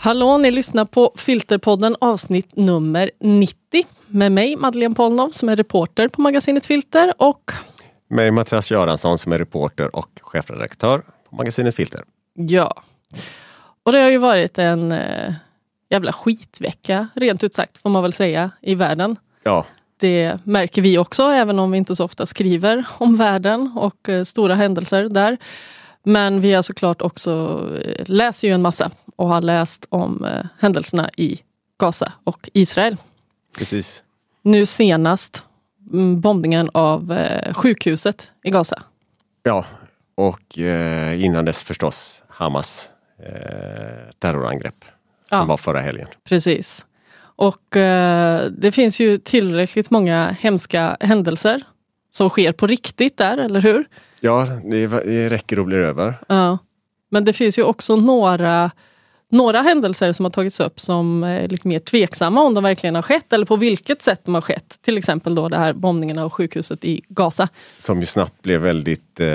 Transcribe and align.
Hallå, 0.00 0.38
ni 0.38 0.50
lyssnar 0.50 0.84
på 0.84 1.12
Filterpodden 1.16 1.96
avsnitt 2.00 2.56
nummer 2.56 3.10
90 3.20 3.54
med 4.06 4.32
mig 4.32 4.56
Madeleine 4.56 4.94
Polnov 4.94 5.30
som 5.30 5.48
är 5.48 5.56
reporter 5.56 6.08
på 6.08 6.20
magasinet 6.20 6.66
Filter 6.66 7.12
och 7.18 7.52
Mig 8.10 8.30
Mattias 8.30 8.70
Göransson 8.70 9.18
som 9.18 9.32
är 9.32 9.38
reporter 9.38 9.96
och 9.96 10.10
chefredaktör 10.20 10.98
på 10.98 11.36
magasinet 11.36 11.74
Filter. 11.74 12.02
ja. 12.34 12.82
Och 13.82 13.92
det 13.92 13.98
har 13.98 14.10
ju 14.10 14.18
varit 14.18 14.58
en 14.58 14.92
eh, 14.92 15.34
jävla 15.90 16.12
skitvecka 16.12 17.08
rent 17.14 17.44
ut 17.44 17.54
sagt 17.54 17.78
får 17.78 17.90
man 17.90 18.02
väl 18.02 18.12
säga 18.12 18.50
i 18.60 18.74
världen. 18.74 19.16
Ja, 19.42 19.66
Det 19.96 20.38
märker 20.44 20.82
vi 20.82 20.98
också 20.98 21.22
även 21.22 21.58
om 21.58 21.70
vi 21.70 21.78
inte 21.78 21.96
så 21.96 22.04
ofta 22.04 22.26
skriver 22.26 22.84
om 22.98 23.16
världen 23.16 23.72
och 23.76 24.08
eh, 24.08 24.24
stora 24.24 24.54
händelser 24.54 25.08
där. 25.08 25.36
Men 26.02 26.40
vi 26.40 26.52
har 26.52 26.62
såklart 26.62 27.02
också 27.02 27.62
eh, 27.84 28.02
läser 28.06 28.48
ju 28.48 28.54
en 28.54 28.62
massa 28.62 28.90
och 29.16 29.28
har 29.28 29.40
läst 29.40 29.86
om 29.88 30.24
eh, 30.24 30.46
händelserna 30.58 31.10
i 31.16 31.40
Gaza 31.78 32.12
och 32.24 32.50
Israel. 32.52 32.96
precis. 33.58 34.02
Nu 34.42 34.66
senast 34.66 35.44
mm, 35.92 36.20
bombningen 36.20 36.70
av 36.74 37.12
eh, 37.12 37.54
sjukhuset 37.54 38.32
i 38.44 38.50
Gaza. 38.50 38.82
Ja, 39.42 39.64
och 40.14 40.58
eh, 40.58 41.24
innan 41.24 41.44
dess 41.44 41.62
förstås 41.62 42.22
Hamas 42.28 42.90
eh, 43.26 44.10
terrorangrepp 44.18 44.84
som 45.28 45.38
Ja. 45.38 45.44
var 45.44 45.56
förra 45.56 45.80
helgen. 45.80 46.08
Precis. 46.28 46.86
Och 47.20 47.76
eh, 47.76 48.44
det 48.50 48.72
finns 48.72 49.00
ju 49.00 49.18
tillräckligt 49.18 49.90
många 49.90 50.36
hemska 50.40 50.96
händelser 51.00 51.62
som 52.10 52.28
sker 52.28 52.52
på 52.52 52.66
riktigt 52.66 53.16
där, 53.16 53.38
eller 53.38 53.60
hur? 53.60 53.84
Ja, 54.20 54.46
det, 54.70 54.86
det 54.86 55.28
räcker 55.28 55.58
och 55.58 55.64
blir 55.66 55.78
över. 55.78 56.14
Ja. 56.28 56.58
Men 57.10 57.24
det 57.24 57.32
finns 57.32 57.58
ju 57.58 57.62
också 57.62 57.96
några, 57.96 58.70
några 59.30 59.62
händelser 59.62 60.12
som 60.12 60.24
har 60.24 60.30
tagits 60.30 60.60
upp 60.60 60.80
som 60.80 61.22
är 61.24 61.48
lite 61.48 61.68
mer 61.68 61.78
tveksamma 61.78 62.42
om 62.42 62.54
de 62.54 62.64
verkligen 62.64 62.94
har 62.94 63.02
skett 63.02 63.32
eller 63.32 63.46
på 63.46 63.56
vilket 63.56 64.02
sätt 64.02 64.20
de 64.24 64.34
har 64.34 64.40
skett. 64.42 64.78
Till 64.82 64.98
exempel 64.98 65.34
då 65.34 65.48
det 65.48 65.56
här 65.56 65.72
bombningen 65.72 66.18
av 66.18 66.30
sjukhuset 66.30 66.84
i 66.84 67.02
Gaza. 67.08 67.48
Som 67.78 68.00
ju 68.00 68.06
snabbt 68.06 68.42
blev 68.42 68.60
väldigt 68.60 69.20
eh, 69.20 69.26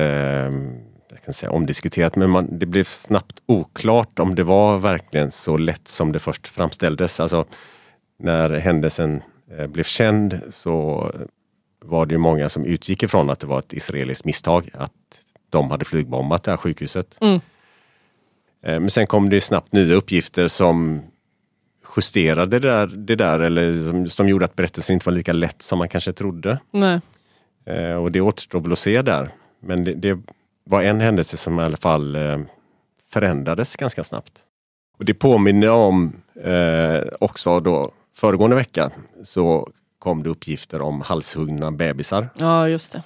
kan 1.26 1.34
säga, 1.34 1.52
omdiskuterat. 1.52 2.16
Men 2.16 2.30
man, 2.30 2.60
det 2.60 2.66
blev 2.66 2.84
snabbt 2.84 3.42
oklart 3.46 4.20
om 4.20 4.36
det 4.36 4.44
var 4.44 4.78
verkligen 4.78 5.32
så 5.32 5.58
lätt 5.58 5.88
som 5.88 6.12
det 6.12 6.20
först 6.20 6.48
framställdes. 6.48 7.20
Alltså, 7.20 7.46
när 8.20 8.50
händelsen 8.50 9.22
eh, 9.58 9.68
blev 9.68 9.84
känd 9.84 10.42
så 10.50 11.12
var 11.86 12.06
det 12.06 12.14
ju 12.14 12.18
många 12.18 12.50
som 12.50 12.66
utgick 12.66 13.04
ifrån 13.04 13.30
att 13.30 13.40
det 13.40 13.48
var 13.48 13.60
ett 13.60 13.74
israeliskt 13.74 14.26
misstag. 14.26 14.70
Att 14.74 14.92
de 15.50 15.72
hade 15.72 15.86
flygbombat 15.86 16.44
det 16.44 16.52
här 16.52 16.58
sjukhuset. 16.58 17.18
Mm. 17.22 17.36
Eh, 18.66 18.80
Men 18.80 18.90
sen 18.90 19.08
kom 19.08 19.30
det 19.30 19.42
snabbt 19.42 19.74
nya 19.74 19.96
uppgifter 19.96 20.48
som 20.48 21.02
justerade 21.98 22.60
det 22.60 22.68
där, 22.68 22.88
det 22.88 23.16
där 23.16 23.40
eller 23.40 23.74
som, 23.74 24.10
som 24.10 24.30
gjorde 24.30 24.46
att 24.46 24.56
berättelsen 24.56 24.94
inte 24.94 25.06
var 25.06 25.14
lika 25.14 25.34
lätt 25.34 25.62
som 25.62 25.80
man 25.80 25.90
kanske 25.90 26.12
trodde. 26.14 26.60
Nej. 26.72 27.02
Eh, 27.66 27.96
och 27.96 28.12
det 28.12 28.22
återstår 28.22 28.62
väl 28.62 28.72
att 28.72 28.80
se 28.80 29.02
där. 29.02 29.30
Men 29.60 29.84
det, 29.84 29.94
det 29.94 30.20
var 30.64 30.82
en 30.84 31.02
händelse 31.02 31.38
som 31.38 31.60
i 31.60 31.64
alla 31.64 31.78
fall 31.78 32.16
eh, 32.16 32.40
förändrades 33.12 33.76
ganska 33.76 34.04
snabbt. 34.04 34.32
Och 35.00 35.06
det 35.06 35.14
påminner 35.14 35.72
om 35.72 36.14
eh, 36.44 37.04
också 37.20 37.60
då 37.60 37.92
föregående 38.16 38.56
vecka 38.56 38.92
så 39.24 39.70
kom 40.00 40.24
det 40.24 40.30
uppgifter 40.30 40.82
om 40.82 41.02
halshuggna 41.02 41.72
bebisar. 41.72 42.30
Ja, 42.40 42.68
just 42.70 42.94
det. 42.94 43.04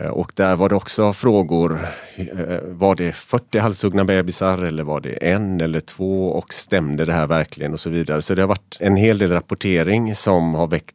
Eh, 0.00 0.06
Och 0.10 0.32
där 0.36 0.56
var 0.56 0.68
det 0.68 0.74
också 0.74 1.12
frågor. 1.12 1.78
eh, 2.16 2.60
Var 2.64 2.94
det 2.94 3.12
40 3.12 3.58
halshuggna 3.58 4.04
bebisar 4.04 4.58
eller 4.58 4.82
var 4.82 5.00
det 5.00 5.12
en 5.32 5.60
eller 5.60 5.80
två 5.80 6.28
och 6.32 6.52
stämde 6.54 7.04
det 7.04 7.12
här 7.12 7.26
verkligen 7.26 7.72
och 7.72 7.80
så 7.80 7.90
vidare. 7.90 8.22
Så 8.22 8.34
det 8.34 8.42
har 8.42 8.48
varit 8.48 8.76
en 8.80 8.96
hel 8.96 9.18
del 9.18 9.30
rapportering 9.32 10.14
som 10.14 10.54
har 10.54 10.66
väckt 10.66 10.94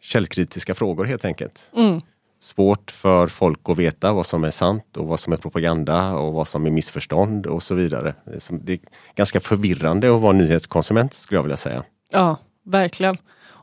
källkritiska 0.00 0.74
frågor 0.74 1.04
helt 1.04 1.24
enkelt. 1.24 1.70
Mm. 1.76 2.00
Svårt 2.40 2.90
för 2.90 3.26
folk 3.26 3.60
att 3.64 3.78
veta 3.78 4.12
vad 4.12 4.26
som 4.26 4.44
är 4.44 4.50
sant 4.50 4.96
och 4.96 5.06
vad 5.06 5.20
som 5.20 5.32
är 5.32 5.36
propaganda 5.36 6.12
och 6.12 6.32
vad 6.32 6.48
som 6.48 6.66
är 6.66 6.70
missförstånd 6.70 7.46
och 7.46 7.62
så 7.62 7.74
vidare. 7.74 8.14
Det 8.50 8.72
är 8.72 8.78
ganska 9.14 9.40
förvirrande 9.40 10.14
att 10.14 10.20
vara 10.20 10.32
nyhetskonsument 10.32 11.14
skulle 11.14 11.38
jag 11.38 11.42
vilja 11.42 11.56
säga. 11.56 11.84
Ja, 12.10 12.36
verkligen. 12.64 13.16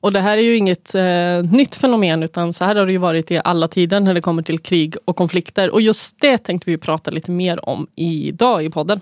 Och 0.04 0.14
det 0.14 0.20
här 0.20 0.38
är 0.38 0.42
ju 0.42 0.58
inget 0.58 0.96
eh, 0.96 1.52
nytt 1.52 1.76
fenomen 1.76 2.24
utan 2.24 2.54
så 2.54 2.66
här 2.66 2.76
har 2.76 2.86
det 2.86 2.92
ju 2.92 2.98
varit 2.98 3.32
i 3.32 3.42
alla 3.44 3.68
tider 3.68 4.00
när 4.00 4.14
det 4.14 4.22
kommer 4.22 4.44
till 4.44 4.60
krig 4.60 4.96
och 5.06 5.16
konflikter. 5.16 5.70
Och 5.70 5.82
just 5.82 6.20
det 6.20 6.38
tänkte 6.38 6.72
vi 6.72 6.78
prata 6.78 7.12
lite 7.12 7.32
mer 7.32 7.70
om 7.70 7.88
idag 7.96 8.66
i 8.66 8.70
podden. 8.70 9.02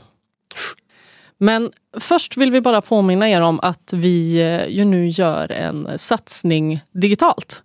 Men 1.37 1.71
först 1.99 2.37
vill 2.37 2.51
vi 2.51 2.61
bara 2.61 2.81
påminna 2.81 3.29
er 3.29 3.41
om 3.41 3.59
att 3.59 3.93
vi 3.93 4.41
eh, 4.41 4.67
ju 4.67 4.85
nu 4.85 5.07
gör 5.07 5.51
en 5.51 5.87
satsning 5.97 6.79
digitalt. 6.91 7.63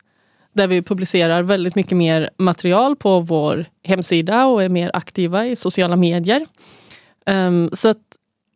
Där 0.56 0.66
vi 0.66 0.82
publicerar 0.82 1.42
väldigt 1.42 1.74
mycket 1.74 1.96
mer 1.96 2.30
material 2.36 2.96
på 2.96 3.20
vår 3.20 3.66
hemsida 3.82 4.46
och 4.46 4.62
är 4.62 4.68
mer 4.68 4.90
aktiva 4.94 5.46
i 5.46 5.56
sociala 5.56 5.96
medier. 5.96 6.46
Ehm, 7.26 7.70
så 7.72 7.88
att 7.88 8.02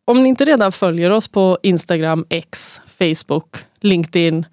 om 0.05 0.23
ni 0.23 0.29
inte 0.29 0.45
redan 0.45 0.71
följer 0.71 1.09
oss 1.09 1.27
på 1.27 1.57
Instagram, 1.63 2.25
X, 2.29 2.81
Facebook, 2.85 3.55
LinkedIn, 3.79 4.45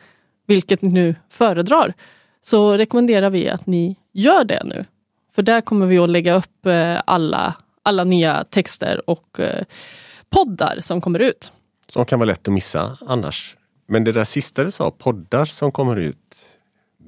vilket 0.47 0.83
ni 0.83 0.91
nu 0.91 1.15
föredrar, 1.31 1.95
så 2.41 2.77
rekommenderar 2.77 3.31
vi 3.31 3.49
att 3.49 3.67
ni 3.67 3.97
gör 4.13 4.45
det 4.45 4.63
nu. 4.65 4.85
För 5.35 5.43
där 5.43 5.61
kommer 5.61 5.87
vi 5.87 5.99
att 5.99 6.11
lägga 6.11 6.35
upp 6.35 6.67
eh, 6.67 7.01
alla, 7.07 7.55
alla 7.83 8.05
nya 8.05 8.45
texter 8.45 9.11
och 9.11 9.41
eh, 9.41 9.65
poddar 10.31 10.77
som 10.81 11.01
kommer 11.01 11.19
ut. 11.19 11.53
Som 11.89 12.05
kan 12.05 12.19
vara 12.19 12.27
lätt 12.27 12.49
att 12.49 12.55
missa 12.55 12.99
annars. 13.07 13.57
Men 13.87 14.05
det 14.05 14.13
där 14.13 14.25
sista 14.25 14.65
du 14.65 14.71
sa, 14.71 14.91
poddar 14.91 15.45
som 15.45 15.73
kommer 15.73 15.97
ut. 15.97 16.28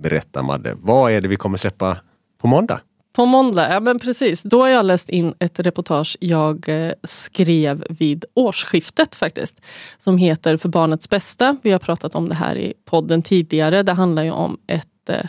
Berätta 0.00 0.42
Madde, 0.42 0.74
vad 0.80 1.12
är 1.12 1.20
det 1.20 1.28
vi 1.28 1.36
kommer 1.36 1.56
släppa 1.56 1.96
på 2.38 2.46
måndag? 2.46 2.80
På 3.12 3.26
måndag, 3.26 3.72
ja 3.72 3.80
men 3.80 3.98
precis. 3.98 4.42
Då 4.42 4.60
har 4.60 4.68
jag 4.68 4.86
läst 4.86 5.08
in 5.08 5.34
ett 5.38 5.60
reportage 5.60 6.16
jag 6.20 6.68
eh, 6.68 6.92
skrev 7.02 7.84
vid 7.88 8.24
årsskiftet 8.34 9.14
faktiskt. 9.14 9.62
Som 9.98 10.18
heter 10.18 10.56
För 10.56 10.68
barnets 10.68 11.10
bästa. 11.10 11.56
Vi 11.62 11.70
har 11.70 11.78
pratat 11.78 12.14
om 12.14 12.28
det 12.28 12.34
här 12.34 12.56
i 12.56 12.74
podden 12.84 13.22
tidigare. 13.22 13.82
Det 13.82 13.92
handlar 13.92 14.24
ju 14.24 14.30
om 14.30 14.58
ett 14.66 15.08
eh, 15.08 15.24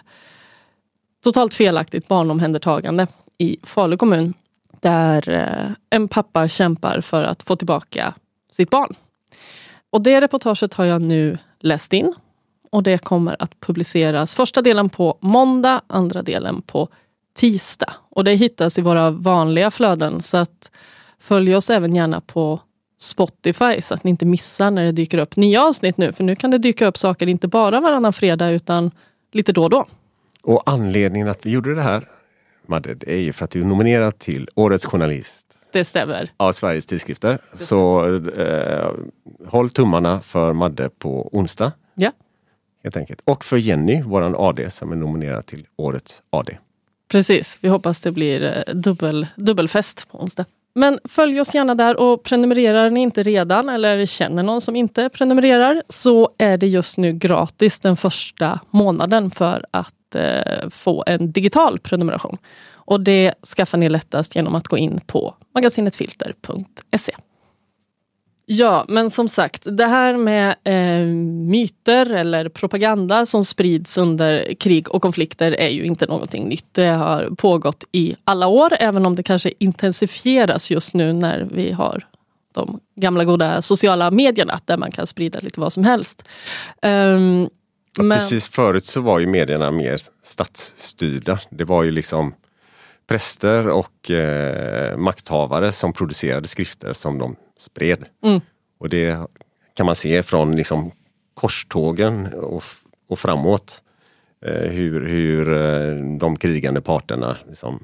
totalt 1.24 1.54
felaktigt 1.54 2.08
barnomhändertagande 2.08 3.08
i 3.38 3.58
Falu 3.64 3.98
kommun. 3.98 4.34
Där 4.80 5.30
eh, 5.30 5.72
en 5.90 6.08
pappa 6.08 6.48
kämpar 6.48 7.02
för 7.02 7.24
att 7.24 7.44
få 7.44 7.56
tillbaka 7.56 8.14
sitt 8.52 8.70
barn. 8.70 8.96
Och 9.90 10.02
det 10.02 10.22
reportaget 10.22 10.74
har 10.74 10.86
jag 10.86 11.02
nu 11.02 11.38
läst 11.60 11.94
in. 11.94 12.14
Och 12.72 12.84
det 12.84 12.98
kommer 13.04 13.36
att 13.40 13.59
publiceras 13.59 14.34
första 14.34 14.62
delen 14.62 14.90
på 14.90 15.18
måndag, 15.22 15.82
andra 15.88 16.22
delen 16.22 16.62
på 16.62 16.88
tisdag. 17.36 17.94
Och 18.09 18.24
det 18.24 18.34
hittas 18.34 18.78
i 18.78 18.82
våra 18.82 19.12
vanliga 19.12 19.72
flöden 19.72 20.22
så 20.22 20.38
att 20.38 20.72
följ 21.20 21.56
oss 21.56 21.70
även 21.70 21.96
gärna 21.96 22.22
på 22.22 22.60
Spotify 23.00 23.81
så 23.81 23.94
att 23.94 24.04
ni 24.04 24.10
inte 24.10 24.26
missar 24.26 24.72
när 24.72 24.84
det 24.84 24.92
dyker 24.92 25.18
upp 25.18 25.36
nya 25.36 25.64
avsnitt 25.64 25.98
nu. 25.98 26.14
För 26.14 26.24
nu 26.24 26.36
kan 26.36 26.52
det 26.52 26.58
dyka 26.58 26.88
upp 26.88 26.98
saker 26.98 27.28
inte 27.28 27.48
bara 27.48 27.80
varannan 27.81 28.14
fredag 28.14 28.50
utan 28.50 28.92
lite 29.31 29.54
då 29.54 29.64
och 29.64 29.70
då. 29.70 29.86
Och 30.44 30.64
anledningen 30.66 31.28
att 31.30 31.46
vi 31.46 31.50
gjorde 31.50 31.76
det 31.76 31.81
här, 31.81 32.08
Madde, 32.68 32.94
det 32.96 33.14
är 33.14 33.20
ju 33.20 33.34
för 33.34 33.46
att 33.46 33.52
du 33.52 33.62
är 33.62 33.66
nominerad 33.66 34.20
till 34.20 34.50
Årets 34.56 34.86
journalist 34.86 35.57
Det 35.74 35.86
stämmer. 35.86 36.31
av 36.38 36.51
Sveriges 36.51 36.86
tidskrifter. 36.86 37.38
Så 37.54 38.06
eh, 38.38 38.90
håll 39.48 39.69
tummarna 39.69 40.22
för 40.22 40.54
Madde 40.54 40.90
på 40.90 41.30
onsdag. 41.31 41.72
Ja, 41.95 42.12
Helt 42.83 42.98
enkelt. 42.98 43.22
Och 43.25 43.45
för 43.45 43.57
Jenny, 43.57 44.01
våran 44.01 44.36
AD, 44.38 44.69
som 44.69 44.92
är 44.92 44.95
nominerad 44.95 45.45
till 45.45 45.68
Årets 45.75 46.24
AD. 46.30 46.57
precis. 47.12 47.57
Vi 47.62 47.69
hoppas 47.69 48.01
det 48.01 48.12
blir 48.12 48.44
eh, 48.44 48.74
dubbel, 48.74 49.28
dubbelfest 49.36 50.10
på 50.12 50.19
onsdag. 50.19 50.45
Men 50.74 51.00
följ 51.04 51.42
oss 51.42 51.56
gärna 51.56 51.75
där 51.75 52.00
och 52.00 52.24
prenumererar 52.24 52.89
ni 52.89 53.00
inte 53.00 53.24
redan 53.24 53.69
eller 53.69 54.06
känner 54.06 54.44
någon 54.44 54.62
som 54.62 54.75
inte 54.75 55.10
prenumererar 55.10 55.83
så 55.89 56.30
är 56.38 56.57
det 56.57 56.68
just 56.68 56.98
nu 56.98 57.13
gratis 57.13 57.80
den 57.80 57.95
första 57.95 58.60
månaden 58.69 59.31
för 59.31 59.66
att 59.72 60.16
eh, 60.16 60.69
få 60.69 61.04
en 61.07 61.31
digital 61.31 61.80
prenumeration. 61.80 62.38
Och 62.74 63.01
det 63.01 63.33
skaffar 63.56 63.78
ni 63.78 63.89
lättast 63.89 64.36
genom 64.36 64.56
att 64.56 64.68
gå 64.68 64.78
in 64.78 65.00
på 65.06 65.36
magasinetfilter.se. 65.56 67.13
Ja, 68.53 68.86
men 68.88 69.09
som 69.09 69.27
sagt, 69.27 69.68
det 69.77 69.86
här 69.86 70.18
med 70.18 70.56
eh, 70.63 71.06
myter 71.48 72.13
eller 72.13 72.50
propaganda 72.50 73.25
som 73.25 73.45
sprids 73.45 73.98
under 73.98 74.53
krig 74.53 74.89
och 74.95 75.01
konflikter 75.01 75.51
är 75.51 75.69
ju 75.69 75.86
inte 75.86 76.06
någonting 76.06 76.48
nytt. 76.48 76.65
Det 76.71 76.88
har 76.88 77.30
pågått 77.38 77.83
i 77.92 78.15
alla 78.24 78.48
år, 78.48 78.74
även 78.80 79.06
om 79.06 79.15
det 79.15 79.24
kanske 79.24 79.51
intensifieras 79.57 80.71
just 80.71 80.94
nu 80.94 81.13
när 81.13 81.48
vi 81.51 81.71
har 81.71 82.07
de 82.53 82.80
gamla 82.95 83.24
goda 83.25 83.62
sociala 83.62 84.12
medierna 84.12 84.59
där 84.65 84.77
man 84.77 84.92
kan 84.92 85.07
sprida 85.07 85.39
lite 85.39 85.59
vad 85.59 85.74
som 85.74 85.83
helst. 85.83 86.24
Um, 86.81 87.50
men... 87.97 88.18
Precis 88.18 88.50
förut 88.50 88.86
så 88.86 89.01
var 89.01 89.19
ju 89.19 89.27
medierna 89.27 89.71
mer 89.71 90.01
statsstyrda. 90.24 91.39
Det 91.50 91.63
var 91.63 91.83
ju 91.83 91.92
liksom 91.92 92.33
präster 93.12 93.68
och 93.68 94.12
eh, 94.12 94.98
makthavare 94.98 95.72
som 95.72 95.94
producerade 95.94 96.48
skrifter 96.48 96.94
som 96.94 97.18
de 97.18 97.36
spred. 97.58 98.06
Mm. 98.24 98.42
Och 98.80 98.90
det 98.90 99.28
kan 99.74 99.86
man 99.86 99.96
se 99.96 100.24
från 100.24 100.56
liksom 100.56 100.92
korstågen 101.34 102.34
och, 102.34 102.63
och 103.10 103.19
framåt. 103.19 103.81
Eh, 104.46 104.69
hur, 104.69 105.08
hur 105.08 105.54
eh, 105.54 106.18
de 106.18 106.36
krigande 106.36 106.81
parterna 106.81 107.38
liksom 107.48 107.84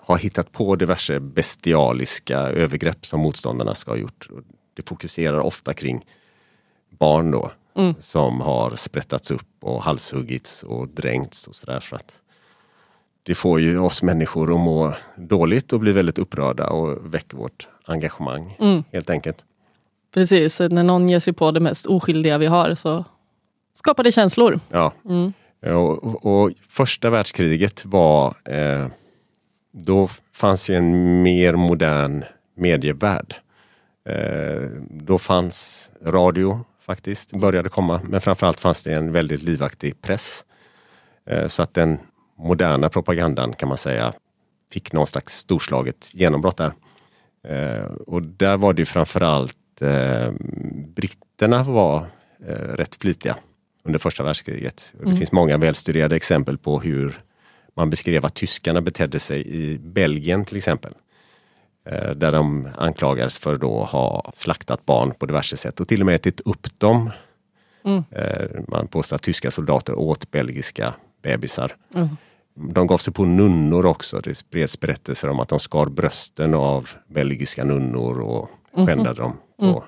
har 0.00 0.18
hittat 0.18 0.52
på 0.52 0.76
diverse 0.76 1.20
bestialiska 1.20 2.38
övergrepp 2.38 3.06
som 3.06 3.20
motståndarna 3.20 3.74
ska 3.74 3.90
ha 3.90 3.98
gjort. 3.98 4.28
Det 4.76 4.88
fokuserar 4.88 5.40
ofta 5.40 5.74
kring 5.74 6.06
barn 6.98 7.30
då 7.30 7.52
mm. 7.76 7.94
som 8.00 8.40
har 8.40 8.76
sprättats 8.76 9.30
upp 9.30 9.48
och 9.60 9.82
halshuggits 9.82 10.62
och 10.62 10.88
dränkts 10.88 11.46
och 11.46 11.54
sådär. 11.54 11.80
För 11.80 11.96
att 11.96 12.23
det 13.26 13.34
får 13.34 13.60
ju 13.60 13.78
oss 13.78 14.02
människor 14.02 14.52
att 14.54 14.60
må 14.60 14.94
dåligt 15.16 15.72
och 15.72 15.80
bli 15.80 15.92
väldigt 15.92 16.18
upprörda 16.18 16.66
och 16.66 17.14
väcker 17.14 17.36
vårt 17.36 17.68
engagemang 17.84 18.56
mm. 18.60 18.84
helt 18.92 19.10
enkelt. 19.10 19.44
Precis, 20.14 20.60
när 20.60 20.82
någon 20.82 21.08
ger 21.08 21.20
sig 21.20 21.32
på 21.32 21.50
det 21.50 21.60
mest 21.60 21.86
oskyldiga 21.86 22.38
vi 22.38 22.46
har 22.46 22.74
så 22.74 23.04
skapar 23.74 24.04
det 24.04 24.12
känslor. 24.12 24.60
Ja. 24.70 24.92
Mm. 25.08 25.32
Och, 25.76 26.26
och, 26.26 26.52
första 26.68 27.10
världskriget 27.10 27.84
var 27.84 28.34
eh, 28.44 28.86
då 29.72 30.08
fanns 30.32 30.70
ju 30.70 30.74
en 30.74 31.22
mer 31.22 31.56
modern 31.56 32.24
medievärld. 32.56 33.34
Eh, 34.08 34.70
då 34.90 35.18
fanns 35.18 35.90
radio 36.04 36.64
faktiskt, 36.80 37.32
började 37.32 37.68
komma, 37.68 38.00
men 38.04 38.20
framförallt 38.20 38.60
fanns 38.60 38.82
det 38.82 38.92
en 38.92 39.12
väldigt 39.12 39.42
livaktig 39.42 40.00
press. 40.00 40.44
Eh, 41.26 41.46
så 41.46 41.62
att 41.62 41.74
den 41.74 41.98
moderna 42.36 42.88
propagandan 42.88 43.52
kan 43.52 43.68
man 43.68 43.78
säga 43.78 44.12
fick 44.72 44.92
någon 44.92 45.06
slags 45.06 45.32
storslaget 45.32 46.14
genombrott 46.14 46.56
där. 46.56 46.72
Eh, 47.48 47.84
och 47.84 48.22
där 48.22 48.56
var 48.56 48.72
det 48.72 48.84
framförallt 48.84 49.56
britterna 50.94 51.62
var 51.62 52.06
rätt 52.74 52.96
flitiga 52.96 53.36
under 53.84 53.98
första 53.98 54.22
världskriget. 54.22 54.94
Det 54.98 55.04
mm. 55.04 55.16
finns 55.16 55.32
många 55.32 55.56
välstuderade 55.56 56.16
exempel 56.16 56.58
på 56.58 56.80
hur 56.80 57.20
man 57.74 57.90
beskrev 57.90 58.26
att 58.26 58.34
tyskarna 58.34 58.80
betedde 58.80 59.18
sig 59.18 59.46
i 59.46 59.78
Belgien 59.78 60.44
till 60.44 60.56
exempel. 60.56 60.92
Eh, 61.86 62.10
där 62.10 62.32
de 62.32 62.68
anklagades 62.76 63.38
för 63.38 63.54
att 63.54 63.90
ha 63.90 64.30
slaktat 64.32 64.86
barn 64.86 65.14
på 65.18 65.26
diverse 65.26 65.56
sätt 65.56 65.80
och 65.80 65.88
till 65.88 66.00
och 66.00 66.06
med 66.06 66.14
ätit 66.14 66.40
upp 66.40 66.78
dem. 66.78 67.10
Mm. 67.84 68.04
Eh, 68.10 68.60
man 68.68 68.86
påstår 68.86 69.16
att 69.16 69.22
tyska 69.22 69.50
soldater 69.50 69.94
åt 69.94 70.30
belgiska 70.30 70.94
bebisar. 71.22 71.76
Mm. 71.94 72.08
De 72.54 72.86
gav 72.86 72.98
sig 72.98 73.12
på 73.12 73.24
nunnor 73.24 73.86
också. 73.86 74.18
Det 74.18 74.34
spreds 74.34 74.80
berättelser 74.80 75.30
om 75.30 75.40
att 75.40 75.48
de 75.48 75.58
skar 75.60 75.86
brösten 75.86 76.54
av 76.54 76.90
belgiska 77.06 77.64
nunnor 77.64 78.20
och 78.20 78.50
mhm. 78.76 78.86
skändade 78.86 79.22
dem 79.22 79.32
på 79.58 79.64
mm. 79.64 79.80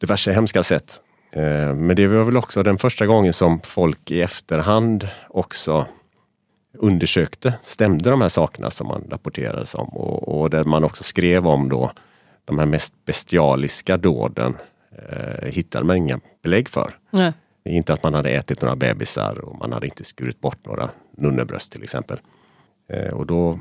diverse 0.00 0.32
hemska 0.32 0.62
sätt. 0.62 1.02
Eh, 1.32 1.74
men 1.74 1.96
det 1.96 2.06
var 2.06 2.24
väl 2.24 2.36
också 2.36 2.62
den 2.62 2.78
första 2.78 3.06
gången 3.06 3.32
som 3.32 3.60
folk 3.60 4.10
i 4.10 4.20
efterhand 4.20 5.08
också 5.28 5.86
undersökte, 6.78 7.54
stämde 7.62 8.10
de 8.10 8.20
här 8.20 8.28
sakerna 8.28 8.70
som 8.70 8.86
man 8.86 9.04
rapporterades 9.10 9.74
om 9.74 9.88
och, 9.88 10.40
och 10.40 10.50
där 10.50 10.64
man 10.64 10.84
också 10.84 11.04
skrev 11.04 11.46
om 11.46 11.68
då 11.68 11.92
de 12.44 12.58
här 12.58 12.66
mest 12.66 13.04
bestialiska 13.04 13.96
dåden 13.96 14.56
eh, 15.08 15.48
hittade 15.48 15.84
man 15.84 15.96
inga 15.96 16.20
belägg 16.42 16.68
för. 16.68 16.96
Nej. 17.10 17.32
Inte 17.64 17.92
att 17.92 18.02
man 18.02 18.14
hade 18.14 18.30
ätit 18.30 18.62
några 18.62 18.76
bebisar 18.76 19.38
och 19.38 19.58
man 19.58 19.72
hade 19.72 19.86
inte 19.86 20.04
skurit 20.04 20.40
bort 20.40 20.66
några 20.66 20.90
nunnebröst 21.16 21.72
till 21.72 21.82
exempel. 21.82 22.18
Eh, 22.88 23.12
och 23.12 23.26
då 23.26 23.60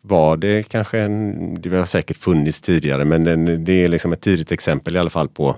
var 0.00 0.36
det 0.36 0.62
kanske, 0.62 0.98
en, 0.98 1.54
det 1.62 1.76
har 1.76 1.84
säkert 1.84 2.16
funnits 2.16 2.60
tidigare, 2.60 3.04
men 3.04 3.24
det 3.64 3.72
är 3.72 3.88
liksom 3.88 4.12
ett 4.12 4.20
tidigt 4.20 4.52
exempel 4.52 4.96
i 4.96 4.98
alla 4.98 5.10
fall 5.10 5.28
på 5.28 5.56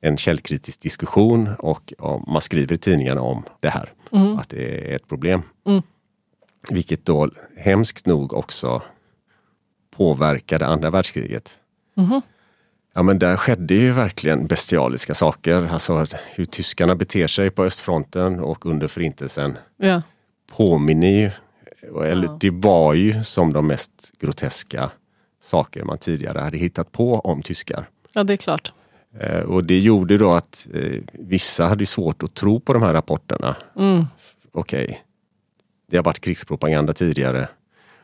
en 0.00 0.16
källkritisk 0.16 0.80
diskussion 0.80 1.48
och, 1.58 1.92
och 1.98 2.28
man 2.28 2.40
skriver 2.40 2.74
i 2.74 2.78
tidningarna 2.78 3.20
om 3.20 3.44
det 3.60 3.68
här, 3.68 3.92
mm. 4.12 4.38
att 4.38 4.48
det 4.48 4.90
är 4.90 4.96
ett 4.96 5.08
problem. 5.08 5.42
Mm. 5.66 5.82
Vilket 6.70 7.04
då 7.04 7.30
hemskt 7.56 8.06
nog 8.06 8.32
också 8.32 8.82
påverkade 9.90 10.66
andra 10.66 10.90
världskriget. 10.90 11.60
Mm. 11.96 12.20
Ja 12.92 13.02
men 13.02 13.18
där 13.18 13.36
skedde 13.36 13.74
ju 13.74 13.90
verkligen 13.90 14.46
bestialiska 14.46 15.14
saker. 15.14 15.68
Alltså 15.72 16.06
hur 16.34 16.44
tyskarna 16.44 16.94
beter 16.94 17.26
sig 17.26 17.50
på 17.50 17.64
östfronten 17.64 18.40
och 18.40 18.66
under 18.66 18.86
förintelsen 18.88 19.58
ja. 19.76 20.02
påminner 20.56 21.08
ju, 21.08 21.30
eller 22.04 22.26
ja. 22.26 22.36
det 22.40 22.50
var 22.50 22.94
ju 22.94 23.24
som 23.24 23.52
de 23.52 23.66
mest 23.66 24.12
groteska 24.20 24.90
saker 25.42 25.84
man 25.84 25.98
tidigare 25.98 26.38
hade 26.38 26.58
hittat 26.58 26.92
på 26.92 27.14
om 27.14 27.42
tyskar. 27.42 27.88
Ja 28.12 28.24
det 28.24 28.32
är 28.32 28.36
klart. 28.36 28.72
Eh, 29.20 29.40
och 29.40 29.64
det 29.64 29.78
gjorde 29.78 30.18
då 30.18 30.32
att 30.32 30.68
eh, 30.74 31.00
vissa 31.12 31.66
hade 31.66 31.86
svårt 31.86 32.22
att 32.22 32.34
tro 32.34 32.60
på 32.60 32.72
de 32.72 32.82
här 32.82 32.92
rapporterna. 32.92 33.56
Mm. 33.78 34.04
Okej, 34.52 34.84
okay. 34.84 34.96
det 35.90 35.96
har 35.96 36.04
varit 36.04 36.20
krigspropaganda 36.20 36.92
tidigare. 36.92 37.48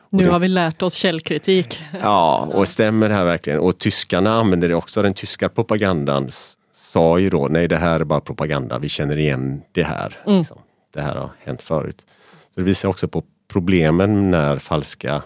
Nu 0.09 0.23
det, 0.23 0.29
har 0.29 0.39
vi 0.39 0.47
lärt 0.47 0.81
oss 0.81 0.93
källkritik. 0.93 1.79
Ja, 2.01 2.49
och 2.53 2.67
stämmer 2.67 3.09
det 3.09 3.15
här 3.15 3.25
verkligen? 3.25 3.59
Och 3.59 3.77
tyskarna 3.77 4.33
använder 4.33 4.67
det 4.67 4.75
också. 4.75 5.01
Den 5.01 5.13
tyska 5.13 5.49
propagandan 5.49 6.29
sa 6.71 7.19
ju 7.19 7.29
då, 7.29 7.47
nej 7.47 7.67
det 7.67 7.77
här 7.77 7.99
är 7.99 8.03
bara 8.03 8.19
propaganda, 8.19 8.79
vi 8.79 8.89
känner 8.89 9.17
igen 9.17 9.61
det 9.71 9.83
här. 9.83 10.17
Mm. 10.25 10.37
Liksom. 10.37 10.57
Det 10.93 11.01
här 11.01 11.15
har 11.15 11.31
hänt 11.43 11.61
förut. 11.61 12.05
Så 12.53 12.59
det 12.59 12.63
visar 12.63 12.89
också 12.89 13.07
på 13.07 13.23
problemen 13.47 14.31
när 14.31 14.55
falska 14.57 15.21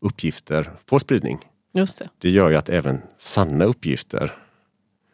uppgifter 0.00 0.70
får 0.86 0.98
spridning. 0.98 1.38
Just 1.74 1.98
det. 1.98 2.08
det 2.18 2.30
gör 2.30 2.50
ju 2.50 2.56
att 2.56 2.68
även 2.68 3.02
sanna 3.16 3.64
uppgifter 3.64 4.32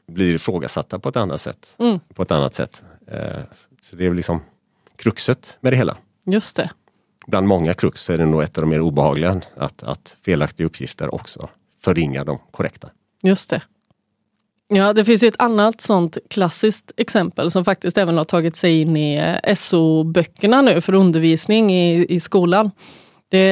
blir 0.08 0.34
ifrågasatta 0.34 0.98
på 0.98 1.08
ett 1.08 1.16
annat 1.16 1.40
sätt. 1.40 1.76
Mm. 1.78 2.00
På 2.14 2.22
ett 2.22 2.30
annat 2.30 2.54
sätt. 2.54 2.82
Eh, 3.06 3.40
så 3.80 3.96
det 3.96 4.06
är 4.06 4.14
liksom 4.14 4.40
kruxet 4.96 5.58
med 5.60 5.72
det 5.72 5.76
hela. 5.76 5.96
Just 6.26 6.56
det. 6.56 6.70
Bland 7.28 7.46
många 7.46 7.74
krux 7.74 8.02
så 8.02 8.12
är 8.12 8.18
det 8.18 8.26
nog 8.26 8.42
ett 8.42 8.58
av 8.58 8.62
de 8.62 8.70
mer 8.70 8.80
obehagliga 8.80 9.40
att, 9.56 9.82
att 9.82 10.16
felaktiga 10.24 10.66
uppgifter 10.66 11.14
också 11.14 11.48
förringar 11.84 12.24
de 12.24 12.38
korrekta. 12.50 12.88
Just 13.22 13.50
det. 13.50 13.62
Ja, 14.68 14.92
det 14.92 15.04
finns 15.04 15.22
ett 15.22 15.40
annat 15.40 15.80
sånt 15.80 16.18
klassiskt 16.30 16.92
exempel 16.96 17.50
som 17.50 17.64
faktiskt 17.64 17.98
även 17.98 18.18
har 18.18 18.24
tagit 18.24 18.56
sig 18.56 18.80
in 18.80 18.96
i 18.96 19.38
eh, 19.44 19.54
SO-böckerna 19.54 20.62
nu 20.62 20.80
för 20.80 20.92
undervisning 20.92 21.72
i, 21.72 22.06
i 22.08 22.20
skolan. 22.20 22.70
Det 23.28 23.50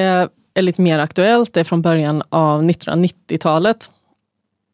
är 0.54 0.62
lite 0.62 0.82
mer 0.82 0.98
aktuellt, 0.98 1.52
det 1.52 1.60
är 1.60 1.64
från 1.64 1.82
början 1.82 2.22
av 2.28 2.62
1990-talet. 2.62 3.90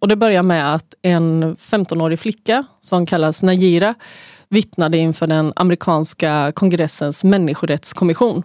Och 0.00 0.08
det 0.08 0.16
börjar 0.16 0.42
med 0.42 0.74
att 0.74 0.94
en 1.02 1.56
15-årig 1.56 2.18
flicka 2.18 2.64
som 2.80 3.06
kallas 3.06 3.42
Najira 3.42 3.94
vittnade 4.48 4.98
inför 4.98 5.26
den 5.26 5.52
amerikanska 5.56 6.52
kongressens 6.54 7.24
människorättskommission. 7.24 8.42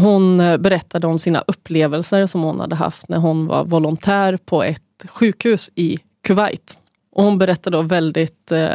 Hon 0.00 0.40
eh, 0.40 0.56
berättade 0.56 1.06
om 1.06 1.18
sina 1.18 1.44
upplevelser 1.46 2.26
som 2.26 2.42
hon 2.42 2.60
hade 2.60 2.76
haft 2.76 3.08
när 3.08 3.18
hon 3.18 3.46
var 3.46 3.64
volontär 3.64 4.36
på 4.36 4.62
ett 4.62 4.82
sjukhus 5.08 5.70
i 5.74 5.98
Kuwait. 6.24 6.78
Och 7.12 7.24
hon 7.24 7.38
berättade 7.38 7.76
då 7.76 7.82
väldigt 7.82 8.52
eh, 8.52 8.68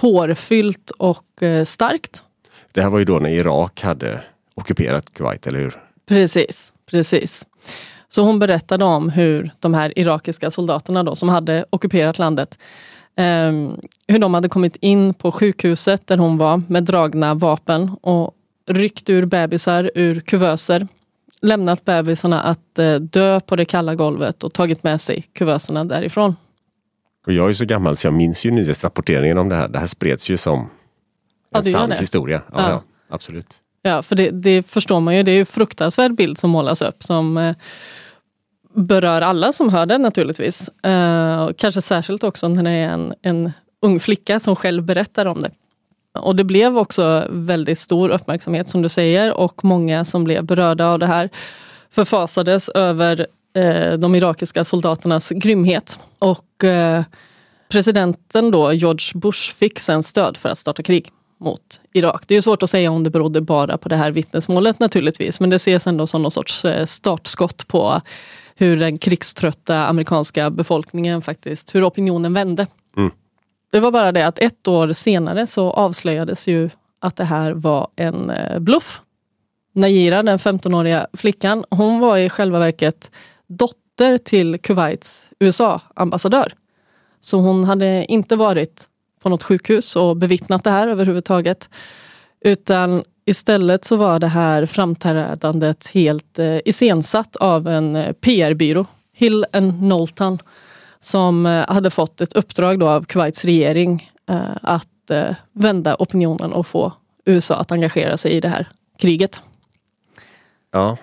tårfyllt 0.00 0.90
och 0.90 1.42
eh, 1.42 1.64
starkt. 1.64 2.22
Det 2.72 2.82
här 2.82 2.88
var 2.88 2.98
ju 2.98 3.04
då 3.04 3.18
när 3.18 3.30
Irak 3.30 3.82
hade 3.82 4.20
ockuperat 4.54 5.12
Kuwait, 5.12 5.46
eller 5.46 5.58
hur? 5.58 5.74
Precis, 6.08 6.72
precis. 6.90 7.46
Så 8.08 8.22
hon 8.22 8.38
berättade 8.38 8.84
om 8.84 9.08
hur 9.08 9.50
de 9.60 9.74
här 9.74 9.98
irakiska 9.98 10.50
soldaterna 10.50 11.02
då, 11.02 11.14
som 11.14 11.28
hade 11.28 11.64
ockuperat 11.70 12.18
landet, 12.18 12.58
eh, 13.16 13.52
hur 14.08 14.18
de 14.18 14.34
hade 14.34 14.48
kommit 14.48 14.76
in 14.76 15.14
på 15.14 15.32
sjukhuset 15.32 16.06
där 16.06 16.18
hon 16.18 16.38
var 16.38 16.62
med 16.68 16.84
dragna 16.84 17.34
vapen 17.34 17.90
och 18.00 18.34
ryckt 18.72 19.10
ur 19.10 19.26
bebisar 19.26 19.90
ur 19.94 20.20
kuvöser. 20.20 20.88
Lämnat 21.40 21.84
bebisarna 21.84 22.42
att 22.42 22.78
eh, 22.78 22.94
dö 22.94 23.40
på 23.40 23.56
det 23.56 23.64
kalla 23.64 23.94
golvet 23.94 24.44
och 24.44 24.52
tagit 24.52 24.82
med 24.82 25.00
sig 25.00 25.24
kuvöserna 25.32 25.84
därifrån. 25.84 26.36
Och 27.26 27.32
jag 27.32 27.48
är 27.48 27.52
så 27.52 27.64
gammal 27.64 27.96
så 27.96 28.06
jag 28.06 28.14
minns 28.14 28.46
ju 28.46 28.50
nyhetsrapporteringen 28.50 29.38
om 29.38 29.48
det 29.48 29.54
här. 29.54 29.68
Det 29.68 29.78
här 29.78 29.86
spreds 29.86 30.30
ju 30.30 30.36
som 30.36 30.58
en 30.60 30.68
ja, 31.50 31.62
sann 31.62 31.92
historia. 31.92 32.42
Ja, 32.52 32.60
ja. 32.60 32.68
ja, 32.68 32.82
absolut. 33.08 33.60
Ja, 33.82 34.02
för 34.02 34.16
det, 34.16 34.30
det, 34.30 34.62
förstår 34.62 35.00
man 35.00 35.16
ju. 35.16 35.22
Det 35.22 35.30
är 35.30 35.36
ju 35.36 35.44
fruktansvärd 35.44 36.14
bild 36.14 36.38
som 36.38 36.50
målas 36.50 36.82
upp 36.82 37.02
som 37.02 37.38
eh, 37.38 37.56
berör 38.74 39.20
alla 39.20 39.52
som 39.52 39.68
hör 39.68 39.86
den 39.86 40.02
naturligtvis. 40.02 40.68
Eh, 40.68 41.50
kanske 41.56 41.82
särskilt 41.82 42.24
också 42.24 42.48
när 42.48 42.62
det 42.62 42.70
är 42.70 42.88
en, 42.88 43.14
en 43.22 43.52
ung 43.82 44.00
flicka 44.00 44.40
som 44.40 44.56
själv 44.56 44.82
berättar 44.82 45.26
om 45.26 45.42
det. 45.42 45.50
Och 46.18 46.36
det 46.36 46.44
blev 46.44 46.78
också 46.78 47.26
väldigt 47.30 47.78
stor 47.78 48.08
uppmärksamhet 48.08 48.68
som 48.68 48.82
du 48.82 48.88
säger 48.88 49.32
och 49.32 49.64
många 49.64 50.04
som 50.04 50.24
blev 50.24 50.44
berörda 50.44 50.86
av 50.86 50.98
det 50.98 51.06
här 51.06 51.30
förfasades 51.90 52.68
över 52.68 53.26
eh, 53.56 53.92
de 53.92 54.14
irakiska 54.14 54.64
soldaternas 54.64 55.30
grymhet. 55.30 55.98
Och 56.18 56.64
eh, 56.64 57.02
presidenten 57.68 58.50
då, 58.50 58.72
George 58.72 59.20
Bush, 59.20 59.54
fick 59.54 59.80
sen 59.80 60.02
stöd 60.02 60.36
för 60.36 60.48
att 60.48 60.58
starta 60.58 60.82
krig 60.82 61.08
mot 61.40 61.80
Irak. 61.92 62.24
Det 62.26 62.36
är 62.36 62.40
svårt 62.40 62.62
att 62.62 62.70
säga 62.70 62.90
om 62.90 63.04
det 63.04 63.10
berodde 63.10 63.40
bara 63.40 63.78
på 63.78 63.88
det 63.88 63.96
här 63.96 64.10
vittnesmålet 64.10 64.80
naturligtvis, 64.80 65.40
men 65.40 65.50
det 65.50 65.56
ses 65.56 65.86
ändå 65.86 66.06
som 66.06 66.22
någon 66.22 66.30
sorts 66.30 66.64
eh, 66.64 66.86
startskott 66.86 67.68
på 67.68 68.00
hur 68.56 68.76
den 68.76 68.98
krigströtta 68.98 69.86
amerikanska 69.86 70.50
befolkningen 70.50 71.22
faktiskt, 71.22 71.74
hur 71.74 71.88
opinionen 71.88 72.34
vände. 72.34 72.66
Det 73.72 73.80
var 73.80 73.90
bara 73.90 74.12
det 74.12 74.26
att 74.26 74.38
ett 74.38 74.68
år 74.68 74.92
senare 74.92 75.46
så 75.46 75.70
avslöjades 75.70 76.48
ju 76.48 76.70
att 77.00 77.16
det 77.16 77.24
här 77.24 77.52
var 77.52 77.88
en 77.96 78.30
eh, 78.30 78.58
bluff. 78.58 79.02
Najira, 79.74 80.22
den 80.22 80.38
15-åriga 80.38 81.06
flickan, 81.12 81.64
hon 81.70 82.00
var 82.00 82.18
i 82.18 82.30
själva 82.30 82.58
verket 82.58 83.10
dotter 83.46 84.18
till 84.18 84.58
Kuwaits 84.58 85.28
USA-ambassadör. 85.38 86.52
Så 87.20 87.38
hon 87.38 87.64
hade 87.64 88.04
inte 88.08 88.36
varit 88.36 88.88
på 89.22 89.28
något 89.28 89.42
sjukhus 89.42 89.96
och 89.96 90.16
bevittnat 90.16 90.64
det 90.64 90.70
här 90.70 90.88
överhuvudtaget. 90.88 91.70
Utan 92.40 93.04
istället 93.24 93.84
så 93.84 93.96
var 93.96 94.18
det 94.18 94.28
här 94.28 94.66
framträdandet 94.66 95.90
helt 95.94 96.38
eh, 96.38 96.58
iscensatt 96.64 97.36
av 97.36 97.68
en 97.68 97.96
eh, 97.96 98.12
PR-byrå, 98.12 98.86
Hill 99.14 99.44
and 99.52 99.78
Knowlton, 99.78 100.38
som 101.02 101.46
eh, 101.46 101.64
hade 101.68 101.90
fått 101.90 102.20
ett 102.20 102.32
uppdrag 102.32 102.78
då 102.78 102.88
av 102.88 103.04
Kuwaits 103.04 103.44
regering 103.44 104.10
eh, 104.28 104.56
att 104.62 105.10
eh, 105.10 105.34
vända 105.52 105.96
opinionen 105.98 106.52
och 106.52 106.66
få 106.66 106.92
USA 107.24 107.56
att 107.56 107.72
engagera 107.72 108.16
sig 108.16 108.32
i 108.32 108.40
det 108.40 108.48
här 108.48 108.68
kriget. 108.98 109.40
Ja, 110.72 110.96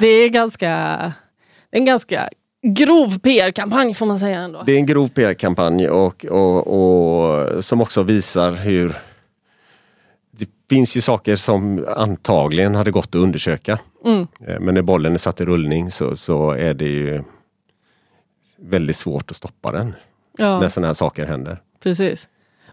Det 0.00 0.06
är 0.06 0.28
ganska, 0.28 1.12
en 1.70 1.84
ganska 1.84 2.28
grov 2.62 3.18
PR-kampanj 3.18 3.94
får 3.94 4.06
man 4.06 4.18
säga 4.18 4.38
ändå. 4.38 4.62
det 4.66 4.72
är 4.72 4.76
en 4.76 4.86
grov 4.86 5.08
PR-kampanj 5.08 5.88
och, 5.88 6.24
och, 6.24 6.66
och 6.66 7.64
som 7.64 7.80
också 7.80 8.02
visar 8.02 8.52
hur 8.52 8.94
det 10.30 10.48
finns 10.70 10.96
ju 10.96 11.00
saker 11.00 11.36
som 11.36 11.86
antagligen 11.96 12.74
hade 12.74 12.90
gått 12.90 13.08
att 13.08 13.14
undersöka. 13.14 13.78
Mm. 14.04 14.26
Men 14.60 14.74
när 14.74 14.82
bollen 14.82 15.14
är 15.14 15.18
satt 15.18 15.40
i 15.40 15.44
rullning 15.44 15.90
så, 15.90 16.16
så 16.16 16.50
är 16.50 16.74
det 16.74 16.88
ju 16.88 17.22
väldigt 18.62 18.96
svårt 18.96 19.30
att 19.30 19.36
stoppa 19.36 19.72
den 19.72 19.94
Ja. 20.38 20.60
när 20.60 20.68
sådana 20.68 20.86
här 20.88 20.94
saker 20.94 21.26
händer. 21.26 21.60
Precis. 21.82 22.28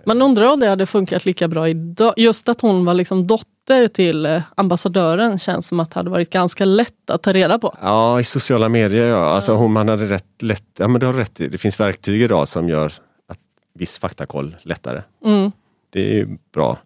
Man 0.05 0.21
undrar 0.21 0.53
om 0.53 0.59
det 0.59 0.67
hade 0.67 0.85
funkat 0.85 1.25
lika 1.25 1.47
bra 1.47 1.69
idag. 1.69 2.13
Just 2.17 2.49
att 2.49 2.61
hon 2.61 2.85
var 2.85 2.93
liksom 2.93 3.27
dotter 3.27 3.87
till 3.87 4.25
eh, 4.25 4.43
ambassadören 4.55 5.39
känns 5.39 5.67
som 5.67 5.79
att 5.79 5.91
det 5.91 5.99
hade 5.99 6.09
varit 6.09 6.29
ganska 6.29 6.65
lätt 6.65 7.09
att 7.09 7.23
ta 7.23 7.33
reda 7.33 7.59
på. 7.59 7.75
Ja, 7.81 8.19
i 8.19 8.23
sociala 8.23 8.69
medier 8.69 9.05
ja. 9.05 9.25
Alltså, 9.29 9.53
hon, 9.53 9.73
man 9.73 9.87
hade 9.87 10.05
rätt 10.05 10.41
lätt, 10.41 10.63
ja 10.77 10.87
men 10.87 10.99
du 10.99 11.05
har 11.05 11.13
rätt 11.13 11.35
det 11.35 11.57
finns 11.57 11.79
verktyg 11.79 12.21
idag 12.21 12.47
som 12.47 12.69
gör 12.69 12.85
att 13.27 13.39
viss 13.73 13.99
faktakoll 13.99 14.55
lättare. 14.61 15.01
Mm. 15.25 15.51
Det 15.89 16.19
är 16.19 16.27
bra. 16.53 16.77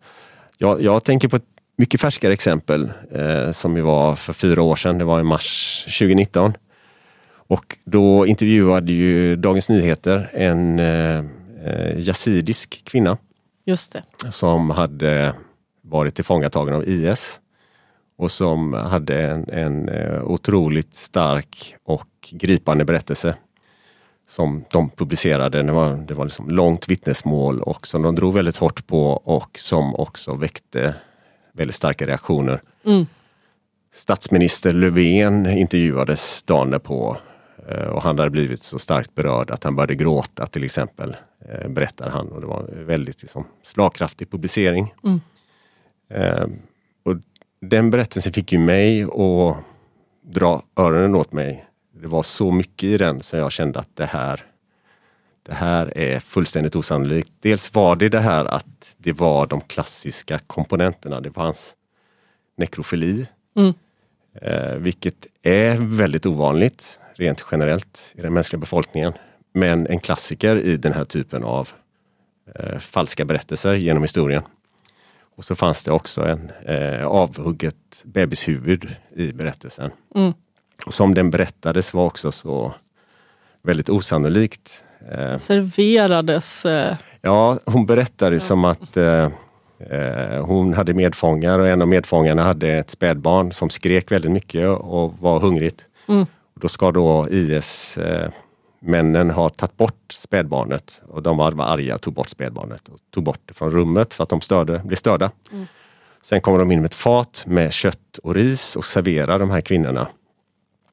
Jag, 0.57 0.81
jag 0.81 1.03
tänker 1.03 1.27
på 1.27 1.35
ett 1.35 1.45
mycket 1.77 2.01
färskare 2.01 2.33
exempel 2.33 2.91
eh, 3.11 3.51
som 3.51 3.75
ju 3.75 3.81
var 3.81 4.15
för 4.15 4.33
fyra 4.33 4.61
år 4.61 4.75
sedan. 4.75 4.97
Det 4.97 5.05
var 5.05 5.19
i 5.19 5.23
mars 5.23 5.83
2019. 5.99 6.53
Och 7.53 7.77
då 7.85 8.27
intervjuade 8.27 8.91
ju 8.91 9.35
Dagens 9.35 9.69
Nyheter 9.69 10.29
en 10.33 10.79
eh, 10.79 11.23
yazidisk 11.97 12.81
kvinna 12.85 13.17
Just 13.65 13.93
det. 13.93 14.31
som 14.31 14.69
hade 14.69 15.33
varit 15.81 16.15
tillfångatagen 16.15 16.75
av 16.75 16.89
IS 16.89 17.39
och 18.17 18.31
som 18.31 18.73
hade 18.73 19.23
en, 19.23 19.49
en 19.49 19.89
eh, 19.89 20.23
otroligt 20.23 20.95
stark 20.95 21.75
och 21.83 22.09
gripande 22.31 22.85
berättelse 22.85 23.35
som 24.27 24.65
de 24.71 24.89
publicerade. 24.89 25.63
Det 25.63 25.71
var, 25.71 25.95
det 26.07 26.13
var 26.13 26.25
liksom 26.25 26.49
långt 26.49 26.89
vittnesmål 26.89 27.61
och 27.61 27.87
som 27.87 28.01
de 28.01 28.15
drog 28.15 28.33
väldigt 28.33 28.57
hårt 28.57 28.87
på 28.87 29.05
och 29.09 29.59
som 29.59 29.95
också 29.95 30.35
väckte 30.35 30.95
väldigt 31.51 31.75
starka 31.75 32.05
reaktioner. 32.05 32.61
Mm. 32.85 33.05
Statsminister 33.93 34.73
Löfven 34.73 35.45
intervjuades 35.45 36.43
dagen 36.43 36.69
därpå 36.71 37.17
och 37.71 38.03
han 38.03 38.19
hade 38.19 38.31
blivit 38.31 38.63
så 38.63 38.79
starkt 38.79 39.15
berörd 39.15 39.51
att 39.51 39.63
han 39.63 39.75
började 39.75 39.95
gråta 39.95 40.47
till 40.47 40.63
exempel, 40.63 41.15
eh, 41.49 41.69
berättar 41.69 42.09
han. 42.09 42.27
Och 42.27 42.41
det 42.41 42.47
var 42.47 42.59
en 42.59 42.85
väldigt 42.85 43.21
liksom, 43.21 43.45
slagkraftig 43.63 44.31
publicering. 44.31 44.93
Mm. 45.03 45.21
Eh, 46.09 46.47
och 47.03 47.15
den 47.61 47.89
berättelsen 47.89 48.33
fick 48.33 48.51
ju 48.51 48.59
mig 48.59 49.03
att 49.03 49.57
dra 50.33 50.63
öronen 50.75 51.15
åt 51.15 51.31
mig. 51.31 51.65
Det 52.01 52.07
var 52.07 52.23
så 52.23 52.51
mycket 52.51 52.83
i 52.83 52.97
den 52.97 53.21
så 53.21 53.37
jag 53.37 53.51
kände 53.51 53.79
att 53.79 53.95
det 53.95 54.05
här, 54.05 54.41
det 55.43 55.53
här 55.53 55.97
är 55.97 56.19
fullständigt 56.19 56.75
osannolikt. 56.75 57.31
Dels 57.39 57.73
var 57.73 57.95
det 57.95 58.09
det 58.09 58.19
här 58.19 58.45
att 58.45 58.95
det 58.97 59.11
var 59.11 59.47
de 59.47 59.61
klassiska 59.61 60.39
komponenterna. 60.39 61.21
Det 61.21 61.31
fanns 61.31 61.75
nekrofili, 62.57 63.27
Mm. 63.55 63.73
eh, 64.41 64.75
vilket 64.75 65.27
är 65.41 65.75
väldigt 65.75 66.25
ovanligt 66.25 66.99
rent 67.15 67.45
generellt 67.51 68.13
i 68.15 68.21
den 68.21 68.33
mänskliga 68.33 68.59
befolkningen. 68.59 69.13
Men 69.53 69.87
en 69.87 69.99
klassiker 69.99 70.55
i 70.55 70.77
den 70.77 70.93
här 70.93 71.05
typen 71.05 71.43
av 71.43 71.69
eh, 72.55 72.79
falska 72.79 73.25
berättelser 73.25 73.73
genom 73.73 74.03
historien. 74.03 74.43
Och 75.35 75.45
så 75.45 75.55
fanns 75.55 75.83
det 75.83 75.91
också 75.91 76.21
en 76.21 76.51
eh, 76.65 77.05
avhugget 77.07 78.03
bebishuvud 78.05 78.95
i 79.15 79.31
berättelsen. 79.31 79.91
Mm. 80.15 80.33
Och 80.85 80.93
som 80.93 81.13
den 81.13 81.31
berättades 81.31 81.93
var 81.93 82.05
också 82.05 82.31
så 82.31 82.73
väldigt 83.61 83.89
osannolikt. 83.89 84.83
Eh, 85.11 85.37
Serverades. 85.37 86.65
Eh, 86.65 86.95
Ja, 87.25 87.59
hon 87.65 87.85
berättade 87.85 88.39
som 88.39 88.65
att 88.65 88.97
eh, 88.97 89.29
eh, 89.79 90.45
hon 90.45 90.73
hade 90.73 90.93
medfångar 90.93 91.59
och 91.59 91.67
en 91.67 91.81
av 91.81 91.87
medfångarna 91.87 92.43
hade 92.43 92.67
ett 92.67 92.89
spädbarn 92.89 93.51
som 93.51 93.69
skrek 93.69 94.11
väldigt 94.11 94.31
mycket 94.31 94.69
och 94.69 95.13
var 95.19 95.39
hungrigt. 95.39 95.85
Mm. 96.07 96.25
Då 96.55 96.67
ska 96.67 96.91
då 96.91 97.27
IS 97.29 97.97
eh, 97.97 98.31
ha 99.35 99.49
tagit 99.49 99.77
bort 99.77 100.11
spädbarnet 100.13 101.03
och 101.07 101.23
de 101.23 101.37
var, 101.37 101.51
var 101.51 101.65
arga 101.65 101.95
och 101.95 102.01
tog 102.01 102.13
bort 102.13 102.29
spädbarnet 102.29 102.89
och 102.89 102.97
tog 103.11 103.23
bort 103.23 103.41
det 103.45 103.53
från 103.53 103.71
rummet 103.71 104.13
för 104.13 104.23
att 104.23 104.29
de 104.29 104.41
störde, 104.41 104.81
blev 104.83 104.95
störda. 104.95 105.31
Mm. 105.51 105.65
Sen 106.21 106.41
kommer 106.41 106.59
de 106.59 106.71
in 106.71 106.79
med 106.79 106.85
ett 106.85 106.95
fat 106.95 107.43
med 107.47 107.73
kött 107.73 108.17
och 108.23 108.35
ris 108.35 108.75
och 108.75 108.85
serverar 108.85 109.39
de 109.39 109.49
här 109.49 109.61
kvinnorna. 109.61 110.07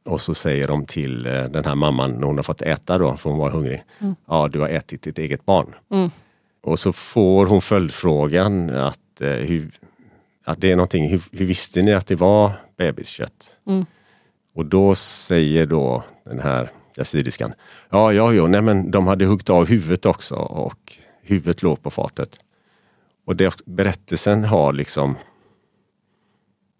Och 0.04 0.20
så 0.20 0.34
säger 0.34 0.68
de 0.68 0.84
till 0.84 1.26
eh, 1.26 1.44
den 1.44 1.64
här 1.64 1.74
mamman 1.74 2.10
när 2.10 2.26
hon 2.26 2.36
har 2.36 2.42
fått 2.42 2.62
äta 2.62 2.98
då, 2.98 3.16
för 3.16 3.30
hon 3.30 3.38
var 3.38 3.50
hungrig. 3.50 3.82
Ja, 4.26 4.48
du 4.48 4.60
har 4.60 4.68
ätit 4.68 5.02
ditt 5.02 5.18
eget 5.18 5.46
barn. 5.46 5.74
Mm. 5.92 6.10
Och 6.62 6.78
så 6.78 6.92
får 6.92 7.46
hon 7.46 7.62
följdfrågan 7.62 8.70
att, 8.70 9.20
eh, 9.20 9.28
hur, 9.28 9.70
att 10.44 10.60
det 10.60 10.72
är 10.72 10.76
någonting, 10.76 11.08
hur, 11.08 11.22
hur 11.32 11.46
visste 11.46 11.82
ni 11.82 11.92
att 11.92 12.06
det 12.06 12.16
var 12.16 12.52
bebiskött? 12.76 13.56
Mm. 13.66 13.86
Och 14.54 14.66
då 14.66 14.94
säger 14.94 15.66
då 15.66 16.04
den 16.24 16.40
här 16.40 16.70
yazidiskan, 16.96 17.52
ja, 17.90 18.12
ja, 18.12 18.34
ja, 18.34 18.46
nej 18.46 18.62
men 18.62 18.90
de 18.90 19.06
hade 19.06 19.24
huggit 19.24 19.50
av 19.50 19.66
huvudet 19.66 20.06
också 20.06 20.34
och 20.34 20.92
huvudet 21.22 21.62
låg 21.62 21.82
på 21.82 21.90
fatet. 21.90 22.38
Och 23.26 23.36
det, 23.36 23.62
berättelsen 23.66 24.44
har 24.44 24.72
liksom 24.72 25.16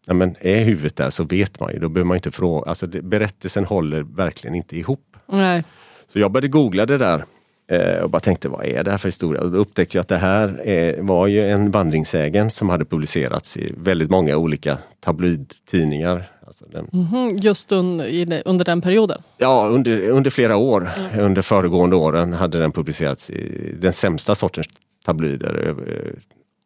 Ja, 0.07 0.15
men 0.15 0.37
är 0.41 0.65
huvudet 0.65 0.97
där 0.97 1.11
så 1.11 1.25
vet 1.25 1.61
man 1.61 1.73
ju, 1.73 1.79
då 1.79 1.89
behöver 1.89 2.09
man 2.09 2.17
inte 2.17 2.31
fråga. 2.31 2.69
Alltså 2.69 2.87
det, 2.87 3.03
berättelsen 3.03 3.65
håller 3.65 4.03
verkligen 4.03 4.55
inte 4.55 4.77
ihop. 4.77 5.17
nej. 5.27 5.65
Så 6.07 6.19
jag 6.19 6.33
började 6.33 6.49
googla 6.49 6.87
det 6.87 6.99
där 6.99 7.25
eh, 7.69 8.03
och 8.03 8.11
bara 8.11 8.21
tänkte 8.21 8.49
vad 8.49 8.65
är 8.65 8.85
det 8.85 8.91
här 8.91 8.99
för 8.99 9.09
historia? 9.09 9.43
Och 9.43 9.51
då 9.51 9.59
upptäckte 9.59 9.97
jag 9.97 10.03
att 10.03 10.09
det 10.09 10.19
här 10.19 10.69
eh, 10.69 11.05
var 11.05 11.27
ju 11.27 11.51
en 11.51 11.71
vandringssägen 11.71 12.51
som 12.51 12.69
hade 12.69 12.85
publicerats 12.85 13.57
i 13.57 13.75
väldigt 13.77 14.11
många 14.11 14.37
olika 14.37 14.79
tabloidtidningar. 15.01 16.31
Alltså 16.51 16.67
den, 16.67 16.89
Mhm, 16.93 17.37
Just 17.37 17.73
un, 17.73 18.01
under 18.45 18.65
den 18.65 18.81
perioden. 18.81 19.23
ja, 19.37 19.69
under, 19.73 20.09
under 20.09 20.31
flera 20.31 20.57
år, 20.57 20.89
under 21.19 21.43
föregående 21.43 21.97
åren 21.97 22.33
hade 22.33 22.59
den 22.59 22.73
publicerats 22.73 23.31
i 23.31 23.75
den 23.81 23.93
sämsta 23.93 24.35
sortens 24.35 24.67
tabloider 25.05 25.55
över 25.55 26.07
eh, 26.07 26.13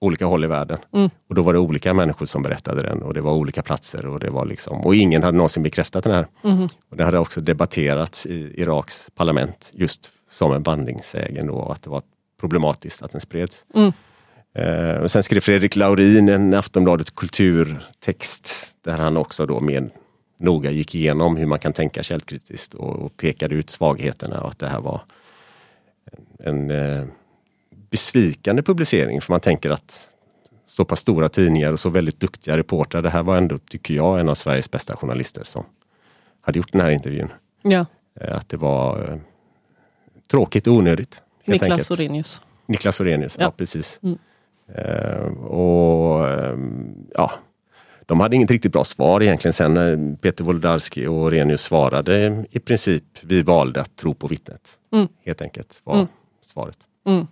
olika 0.01 0.27
håll 0.27 0.45
i 0.45 0.47
världen. 0.47 0.79
Mm. 0.95 1.11
Och 1.29 1.35
då 1.35 1.43
var 1.43 1.53
det 1.53 1.59
olika 1.59 1.95
människor 1.95 2.27
som 2.27 2.43
berättade 2.43 2.83
den 2.83 3.03
och 3.03 3.15
det 3.15 3.21
var 3.21 3.33
olika 3.33 3.63
platser 3.63 4.07
och 4.07 4.21
det 4.21 4.31
var 4.31 4.47
liksom, 4.47 4.81
och 4.81 4.95
ingen 4.95 5.23
hade 5.23 5.37
någonsin 5.37 5.63
bekräftat 5.63 6.05
den 6.05 6.13
här. 6.15 6.27
Mhm. 6.43 6.69
Och 6.91 6.97
det 6.97 7.05
hade 7.05 7.19
också 7.19 7.41
debatterats 7.41 8.27
i 8.27 8.61
Iraks 8.61 9.11
parlament 9.15 9.71
just 9.75 10.11
som 10.31 10.53
en 10.53 10.63
vandringssägen 10.63 11.47
då, 11.47 11.69
att 11.73 11.83
det 11.83 11.91
var 11.91 12.03
problematiskt 12.41 13.03
att 13.03 13.13
den 13.13 13.21
spreds. 13.21 13.65
Eh, 14.55 14.97
och 14.97 15.11
sen 15.11 15.23
skrev 15.23 15.41
Fredrik 15.41 15.77
Laurin 15.77 16.29
en 16.29 16.55
Aftonbladet 16.55 17.15
kulturtext 17.15 18.77
där 18.83 18.99
han 18.99 19.17
också 19.17 19.47
då 19.47 19.61
mer 19.61 19.91
noga 20.39 20.71
gick 20.71 20.95
igenom 20.95 21.37
hur 21.37 21.47
man 21.47 21.59
kan 21.59 21.73
tänka 21.73 22.03
källkritiskt 22.03 22.75
och, 22.75 22.97
och 22.97 23.17
pekade 23.17 23.55
ut 23.55 23.71
svagheterna 23.71 24.41
och 24.41 24.49
att 24.49 24.59
det 24.59 24.69
här 24.69 24.81
var 24.81 25.01
en, 26.39 26.71
en 26.71 26.71
eh, 26.99 27.05
besvikande 27.91 28.63
publicering 28.63 29.21
för 29.21 29.33
man 29.33 29.41
tänker 29.41 29.71
att 29.71 30.11
så 30.67 30.85
pass 30.85 31.01
stora 31.01 31.29
tidningar 31.29 31.73
och 31.73 31.81
så 31.81 31.89
väldigt 31.89 32.21
duktiga 32.21 32.57
reportrar. 32.57 33.03
Det 33.03 33.11
här 33.11 33.23
var 33.23 33.37
ändå, 33.39 33.59
tycker 33.59 33.95
jag, 33.95 34.21
en 34.21 34.29
av 34.29 34.35
Sveriges 34.35 34.71
bästa 34.71 34.97
journalister 34.97 35.45
som 35.45 35.65
hade 36.41 36.59
gjort 36.59 36.73
den 36.73 36.81
här 36.81 36.91
intervjun. 36.91 37.29
Ja. 37.63 37.87
Eh, 38.21 38.37
Att 38.37 38.49
det 38.49 38.57
var 38.57 39.21
tråkigt 40.31 40.67
och 40.67 40.75
onödigt. 40.75 41.23
Niklas 41.45 41.71
enkelt. 41.71 41.91
Orenius. 41.91 42.43
Niklas 42.67 43.01
Orenius, 43.01 43.37
ja, 43.39 43.45
Ja. 43.45 43.51
precis. 43.51 44.01
Mm. 44.03 44.19
Eh, 44.75 45.27
och 45.45 46.29
ehm, 46.29 46.95
ja, 47.15 47.33
de 48.07 48.21
hade 48.21 48.37
inget 48.37 48.51
riktigt 48.51 48.73
bra 48.73 48.85
svar 48.85 49.23
egentligen 49.23 49.53
sen 49.53 49.75
när 49.75 50.17
Peter 50.17 50.45
Wolodarski 50.45 51.07
och 51.07 51.15
Orenius 51.15 51.63
svarade 51.63 52.45
i 52.51 52.59
princip 52.59 53.05
vi 53.23 53.43
valde 53.43 53.81
att 53.81 53.97
tro 53.97 54.15
på 54.15 54.27
vittnet. 54.27 54.79
Mm. 54.93 55.09
Helt 55.25 55.43
enkelt 55.43 55.81
var 55.85 55.95
Mm. 55.95 56.07
svaret. 56.43 56.79
Mm. 57.07 57.27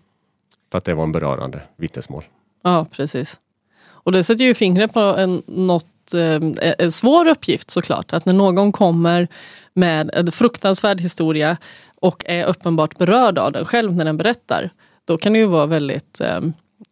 För 0.71 0.79
att 0.79 0.85
det 0.85 0.95
var 0.95 1.05
en 1.05 1.13
berörande 1.13 1.61
vittnesmål. 1.77 2.25
Ja, 2.63 2.87
precis. 2.91 3.39
Och 3.85 4.13
det 4.13 4.25
sätter 4.25 4.45
ju 4.45 4.55
fingret 4.55 4.93
på 4.93 5.01
en, 5.01 5.43
något, 5.47 6.15
eh, 6.15 6.41
en 6.79 6.93
svår 6.93 7.29
uppgift 7.29 7.71
såklart. 7.71 8.13
Att 8.13 8.25
när 8.27 8.33
någon 8.33 8.73
kommer 8.73 9.29
med 9.75 10.11
en 10.15 10.33
fruktansvärd 10.33 11.01
historia 11.01 11.57
och 11.95 12.25
är 12.27 12.45
uppenbart 12.47 12.99
berörd 12.99 13.39
av 13.39 13.53
den 13.53 13.65
själv 13.65 13.93
när 13.97 14.05
den 14.05 14.17
berättar. 14.17 14.71
Då 15.05 15.19
kan 15.19 15.33
det 15.33 15.39
ju 15.39 15.47
vara 15.47 15.67
väldigt 15.67 16.21
eh, 16.21 16.41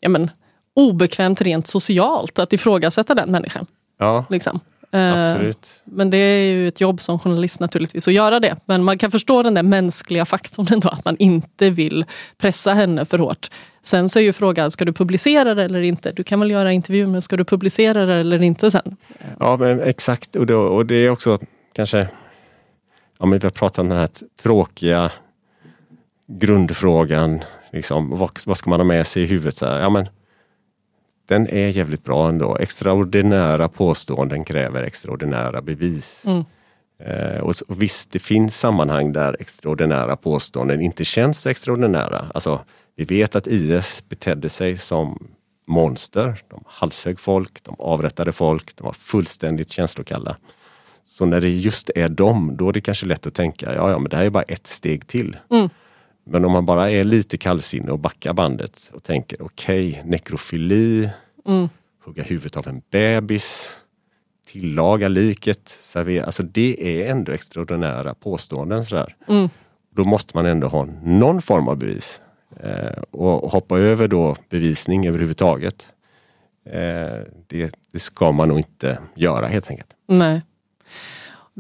ja, 0.01 0.09
men, 0.09 0.31
obekvämt 0.75 1.41
rent 1.41 1.67
socialt 1.67 2.39
att 2.39 2.53
ifrågasätta 2.53 3.15
den 3.15 3.31
människan. 3.31 3.67
Ja, 3.99 4.25
Liksom. 4.31 4.61
Eh, 4.93 5.31
absolut. 5.31 5.81
Men 5.85 6.11
det 6.11 6.17
är 6.17 6.53
ju 6.53 6.69
ett 6.69 6.81
jobb 6.81 7.01
som 7.01 7.19
journalist 7.19 7.61
naturligtvis 7.61 8.09
att 8.09 8.15
göra 8.15 8.41
det. 8.41 8.57
Men 8.65 8.85
man 8.85 8.99
kan 8.99 9.11
förstå 9.11 9.43
den 9.43 9.55
där 9.55 9.63
mänskliga 9.63 10.25
faktorn 10.25 10.67
ändå, 10.73 10.89
att 10.89 11.05
man 11.05 11.17
inte 11.19 11.71
vill 11.71 12.05
pressa 12.39 12.75
henne 12.75 13.05
för 13.05 13.19
hårt. 13.19 13.51
Sen 13.83 14.09
så 14.09 14.19
är 14.19 14.23
ju 14.23 14.33
frågan, 14.33 14.71
ska 14.71 14.85
du 14.85 14.93
publicera 14.93 15.55
det 15.55 15.65
eller 15.65 15.83
inte? 15.83 16.13
Du 16.13 16.23
kan 16.23 16.41
väl 16.41 16.51
göra 16.51 16.73
intervjun, 16.73 17.13
men 17.13 17.23
ska 17.23 17.37
du 17.37 17.45
publicera 17.45 18.07
det 18.07 18.15
eller 18.15 18.43
inte 18.43 18.71
sen? 18.71 18.97
Ja, 19.39 19.57
men 19.57 19.81
exakt. 19.81 20.37
Och, 20.37 20.47
då, 20.47 20.61
och 20.61 20.87
det 20.87 21.07
är 21.07 21.11
också 21.11 21.39
kanske, 21.73 22.09
ja, 23.19 23.27
men 23.27 23.39
vi 23.39 23.47
har 23.47 23.51
pratat 23.51 23.79
om 23.79 23.89
den 23.89 23.99
här 23.99 24.09
tråkiga 24.43 25.11
grundfrågan. 26.27 27.41
Liksom, 27.73 28.11
vad, 28.11 28.31
vad 28.47 28.57
ska 28.57 28.71
man 28.71 28.81
ha 28.81 28.85
med 28.85 29.07
sig 29.07 29.23
i 29.23 29.27
huvudet? 29.27 29.57
Så 29.57 29.67
här, 29.67 29.81
ja, 29.81 29.91
men, 29.91 30.09
den 31.29 31.49
är 31.49 31.69
jävligt 31.69 32.05
bra 32.05 32.29
ändå. 32.29 32.57
Extraordinära 32.57 33.69
påståenden 33.69 34.45
kräver 34.45 34.83
extraordinära 34.83 35.63
bevis. 35.63 36.27
Mm. 36.27 36.45
Eh, 37.05 37.41
och, 37.41 37.57
så, 37.57 37.65
och 37.69 37.83
visst, 37.83 38.11
det 38.11 38.19
finns 38.19 38.59
sammanhang 38.59 39.13
där 39.13 39.37
extraordinära 39.41 40.17
påståenden 40.17 40.81
inte 40.81 41.05
känns 41.05 41.39
så 41.39 41.49
extraordinära. 41.49 42.27
Alltså, 42.35 42.61
vi 42.97 43.05
vet 43.05 43.37
att 43.37 43.47
IS 43.47 44.05
betedde 44.09 44.49
sig 44.49 44.77
som 44.77 45.29
monster. 45.67 46.37
De 46.49 46.65
halshögg 46.67 47.21
folk, 47.21 47.63
de 47.63 47.77
avrättade 47.79 48.33
folk, 48.33 48.77
de 48.77 48.85
var 48.85 48.93
fullständigt 48.93 49.73
känslokalla. 49.73 50.37
Så 51.05 51.27
när 51.27 51.41
det 51.41 51.49
just 51.49 51.91
är 51.95 52.09
dem, 52.09 52.57
då 52.57 52.69
är 52.69 52.73
det 52.73 52.81
kanske 52.81 53.07
lätt 53.07 53.27
att 53.27 53.35
tänka, 53.35 53.75
ja, 53.75 53.91
ja 53.91 53.99
men 53.99 54.11
det 54.11 54.17
här 54.17 54.25
är 54.25 54.31
bara 54.31 54.43
ett 54.43 54.67
steg 54.67 55.07
till. 55.07 55.37
Mm. 55.51 55.69
Men 56.25 56.45
om 56.45 56.53
man 56.53 56.67
bara 56.67 56.91
är 56.91 57.05
lite 57.05 57.39
kallsinnig 57.39 57.93
och 57.93 57.99
backar 57.99 58.33
bandet 58.33 58.91
och 58.95 59.03
tänker, 59.03 59.43
okej, 59.43 60.03
nekrofili, 60.05 61.11
Mm. 61.47 61.69
hugga 62.05 62.23
huvudet 62.23 62.57
av 62.57 62.69
en 62.69 62.83
bebis, 62.91 63.77
tillaga 64.47 65.09
liket, 65.09 65.69
servera. 65.69 66.25
Alltså 66.25 66.43
det 66.43 67.01
är 67.01 67.11
ändå 67.11 67.33
extraordinära 67.33 68.15
påståenden. 68.15 68.85
Sådär. 68.85 69.17
Mm. 69.29 69.49
Då 69.97 70.05
måste 70.05 70.37
man 70.37 70.47
ändå 70.47 70.67
ha 70.69 70.89
någon 71.05 71.43
form 71.43 71.69
av 71.69 71.77
bevis. 71.77 72.23
Eh, 72.61 73.03
och 73.11 73.51
hoppa 73.53 73.79
över 73.79 74.09
då 74.09 74.37
bevisning 74.49 75.07
överhuvudtaget. 75.09 75.87
Eh, 76.67 77.23
det, 77.47 77.75
det 77.93 77.99
ska 77.99 78.33
man 78.33 78.49
nog 78.49 78.59
inte 78.59 78.99
göra 79.15 79.47
helt 79.47 79.71
enkelt. 79.71 79.91
Nej. 80.09 80.43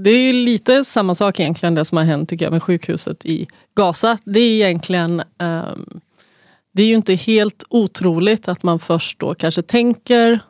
Det 0.04 0.10
är 0.10 0.18
ju 0.18 0.32
lite 0.32 0.84
samma 0.84 1.14
sak 1.14 1.40
egentligen 1.40 1.74
det 1.74 1.84
som 1.84 1.98
har 1.98 2.04
hänt 2.04 2.28
tycker 2.28 2.44
jag 2.44 2.52
med 2.52 2.62
sjukhuset 2.62 3.24
i 3.24 3.46
Gaza. 3.76 4.18
Det 4.24 4.40
är 4.40 4.54
egentligen 4.66 5.22
ehm, 5.38 6.00
Det 6.72 6.82
är 6.82 6.86
ju 6.86 6.94
inte 6.94 7.14
helt 7.14 7.64
otroligt 7.70 8.48
att 8.48 8.62
man 8.62 8.78
först 8.78 9.18
då 9.18 9.34
kanske 9.34 9.62
tänker 9.62 10.40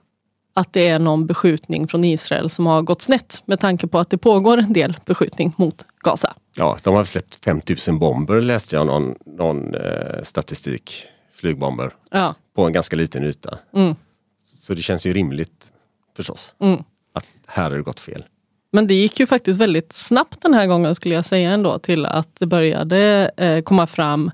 att 0.54 0.72
det 0.72 0.88
är 0.88 0.98
någon 0.98 1.26
beskjutning 1.26 1.88
från 1.88 2.04
Israel 2.04 2.50
som 2.50 2.66
har 2.66 2.82
gått 2.82 3.02
snett 3.02 3.42
med 3.44 3.60
tanke 3.60 3.86
på 3.86 3.98
att 3.98 4.10
det 4.10 4.18
pågår 4.18 4.58
en 4.58 4.72
del 4.72 4.96
beskjutning 5.06 5.52
mot 5.56 5.86
Gaza. 6.04 6.34
Ja, 6.56 6.78
de 6.82 6.94
har 6.94 7.04
släppt 7.04 7.44
5000 7.44 7.98
bomber 7.98 8.40
läste 8.40 8.76
jag 8.76 8.86
någon, 8.86 9.14
någon 9.26 9.74
eh, 9.74 10.22
statistik. 10.22 10.92
Flygbomber 11.34 11.94
Ja. 12.10 12.34
på 12.56 12.66
en 12.66 12.72
ganska 12.72 12.96
liten 12.96 13.24
yta. 13.24 13.58
Mm. 13.74 13.94
Så 14.42 14.74
det 14.74 14.82
känns 14.82 15.06
ju 15.06 15.12
rimligt 15.12 15.72
förstås. 16.16 16.54
Mm. 16.60 16.82
Att 17.14 17.26
här 17.46 17.70
har 17.70 17.76
det 17.76 17.82
gått 17.82 18.00
fel. 18.00 18.24
Men 18.72 18.86
det 18.86 18.94
gick 18.94 19.20
ju 19.20 19.26
faktiskt 19.26 19.60
väldigt 19.60 19.92
snabbt 19.92 20.42
den 20.42 20.54
här 20.54 20.66
gången 20.66 20.94
skulle 20.94 21.14
jag 21.14 21.24
säga 21.24 21.50
ändå 21.50 21.78
till 21.78 22.06
att 22.06 22.36
det 22.36 22.46
började 22.46 23.30
eh, 23.36 23.62
komma 23.62 23.86
fram 23.86 24.30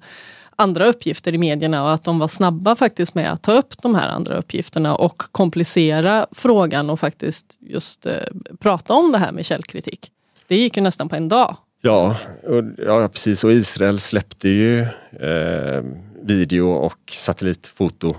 andra 0.56 0.86
uppgifter 0.86 1.34
i 1.34 1.38
medierna 1.38 1.82
och 1.82 1.92
att 1.92 2.04
de 2.04 2.18
var 2.18 2.28
snabba 2.28 2.76
faktiskt 2.76 3.14
med 3.14 3.32
att 3.32 3.42
ta 3.42 3.52
upp 3.52 3.82
de 3.82 3.94
här 3.94 4.08
andra 4.08 4.38
uppgifterna 4.38 4.96
och 4.96 5.22
komplicera 5.32 6.26
frågan 6.32 6.90
och 6.90 7.00
faktiskt 7.00 7.58
just 7.60 8.06
eh, 8.06 8.12
prata 8.58 8.94
om 8.94 9.12
det 9.12 9.18
här 9.18 9.32
med 9.32 9.46
källkritik. 9.46 10.10
Det 10.48 10.56
gick 10.56 10.76
ju 10.76 10.82
nästan 10.82 11.08
på 11.08 11.16
en 11.16 11.28
dag. 11.28 11.56
Ja, 11.80 12.16
och, 12.42 12.64
ja 12.78 13.08
precis. 13.08 13.44
Och 13.44 13.52
Israel 13.52 14.00
släppte 14.00 14.48
ju 14.48 14.80
eh, 15.20 15.84
video 16.22 16.70
och 16.70 17.12
satellitfoto 17.12 18.14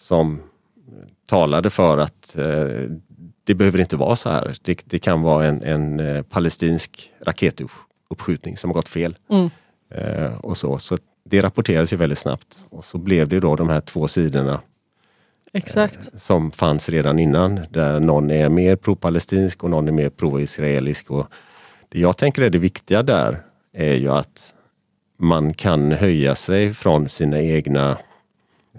som 0.00 0.42
talade 1.26 1.70
för 1.70 1.98
att 1.98 2.36
eh, 2.36 2.90
det 3.48 3.54
behöver 3.54 3.80
inte 3.80 3.96
vara 3.96 4.16
så 4.16 4.30
här. 4.30 4.56
Det, 4.62 4.82
det 4.84 4.98
kan 4.98 5.22
vara 5.22 5.46
en, 5.46 5.62
en 5.62 6.00
eh, 6.00 6.22
palestinsk 6.22 7.12
raketuppskjutning 7.26 8.56
som 8.56 8.70
har 8.70 8.74
gått 8.74 8.88
fel. 8.88 9.16
Mm. 9.30 9.50
Eh, 9.94 10.34
och 10.34 10.56
så. 10.56 10.78
så 10.78 10.98
det 11.24 11.42
rapporterades 11.42 11.92
ju 11.92 11.96
väldigt 11.96 12.18
snabbt 12.18 12.66
och 12.70 12.84
så 12.84 12.98
blev 12.98 13.28
det 13.28 13.40
då 13.40 13.56
de 13.56 13.68
här 13.68 13.80
två 13.80 14.08
sidorna 14.08 14.60
Exakt. 15.52 16.20
som 16.20 16.50
fanns 16.50 16.88
redan 16.88 17.18
innan 17.18 17.60
där 17.70 18.00
någon 18.00 18.30
är 18.30 18.48
mer 18.48 18.76
pro-palestinsk 18.76 19.64
och 19.64 19.70
någon 19.70 19.88
är 19.88 19.92
mer 19.92 20.10
pro-israelisk. 20.10 21.10
Och 21.10 21.26
det 21.88 22.00
jag 22.00 22.16
tänker 22.16 22.42
är 22.42 22.50
det 22.50 22.58
viktiga 22.58 23.02
där 23.02 23.42
är 23.72 23.94
ju 23.94 24.08
att 24.08 24.54
man 25.18 25.54
kan 25.54 25.92
höja 25.92 26.34
sig 26.34 26.74
från 26.74 27.08
sina 27.08 27.40
egna 27.40 27.98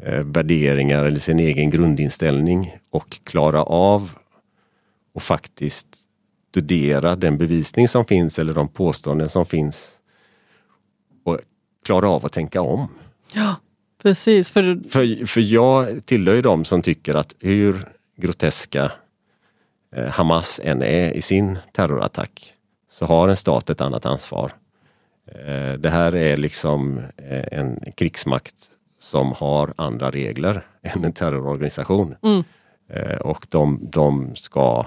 eh, 0.03 0.19
värderingar 0.19 1.03
eller 1.03 1.19
sin 1.19 1.39
egen 1.39 1.69
grundinställning 1.69 2.77
och 2.91 3.19
klara 3.23 3.63
av 3.63 4.18
och 5.13 5.23
faktiskt 5.23 6.09
studera 6.49 7.15
den 7.15 7.37
bevisning 7.37 7.87
som 7.87 8.05
finns 8.05 8.39
eller 8.39 8.53
de 8.53 8.67
påståenden 8.67 9.29
som 9.29 9.45
finns 9.45 9.99
och 11.23 11.39
klara 11.85 12.09
av 12.09 12.25
att 12.25 12.33
tänka 12.33 12.61
om. 12.61 12.87
Ja, 13.33 13.55
precis. 14.01 14.49
För, 14.49 14.89
För, 14.89 15.25
för 15.25 15.41
jag 15.41 16.05
tillhör 16.05 16.35
ju 16.35 16.41
de 16.41 16.65
som 16.65 16.81
tycker 16.81 17.15
att 17.15 17.35
hur 17.39 17.89
groteska 18.17 18.91
eh, 19.95 20.07
Hamas 20.07 20.59
än 20.63 20.81
är 20.81 21.13
i 21.13 21.21
sin 21.21 21.57
terrorattack 21.71 22.53
så 22.89 23.05
har 23.05 23.29
en 23.29 23.35
stat 23.35 23.69
ett 23.69 23.81
annat 23.81 24.05
ansvar. 24.05 24.51
Eh, 25.31 25.73
det 25.73 25.89
här 25.89 26.15
är 26.15 26.37
liksom 26.37 26.97
eh, 27.17 27.59
en 27.59 27.91
krigsmakt 27.95 28.55
som 28.99 29.33
har 29.37 29.73
andra 29.77 30.11
regler 30.11 30.65
än 30.81 31.03
en 31.03 31.13
terrororganisation. 31.13 32.15
Mm. 32.23 32.43
Och 33.21 33.47
de, 33.49 33.79
de 33.91 34.35
ska 34.35 34.85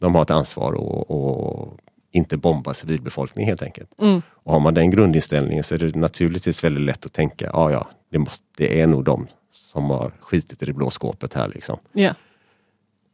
de 0.00 0.14
har 0.14 0.22
ett 0.22 0.30
ansvar 0.30 0.72
att 0.72 1.80
inte 2.12 2.36
bomba 2.36 2.74
civilbefolkning 2.74 3.46
helt 3.46 3.62
enkelt. 3.62 3.90
Mm. 4.00 4.22
Och 4.30 4.52
har 4.52 4.60
man 4.60 4.74
den 4.74 4.90
grundinställningen 4.90 5.64
så 5.64 5.74
är 5.74 5.78
det 5.78 5.96
naturligtvis 5.96 6.64
väldigt 6.64 6.84
lätt 6.84 7.06
att 7.06 7.12
tänka, 7.12 7.50
ja 7.52 7.70
ja, 7.70 7.86
det, 8.10 8.18
måste, 8.18 8.44
det 8.56 8.80
är 8.80 8.86
nog 8.86 9.04
de 9.04 9.26
som 9.52 9.90
har 9.90 10.12
skitit 10.20 10.62
i 10.62 10.66
det 10.66 10.72
blå 10.72 10.90
skåpet 10.90 11.34
här 11.34 11.48
liksom. 11.48 11.78
ja. 11.92 12.14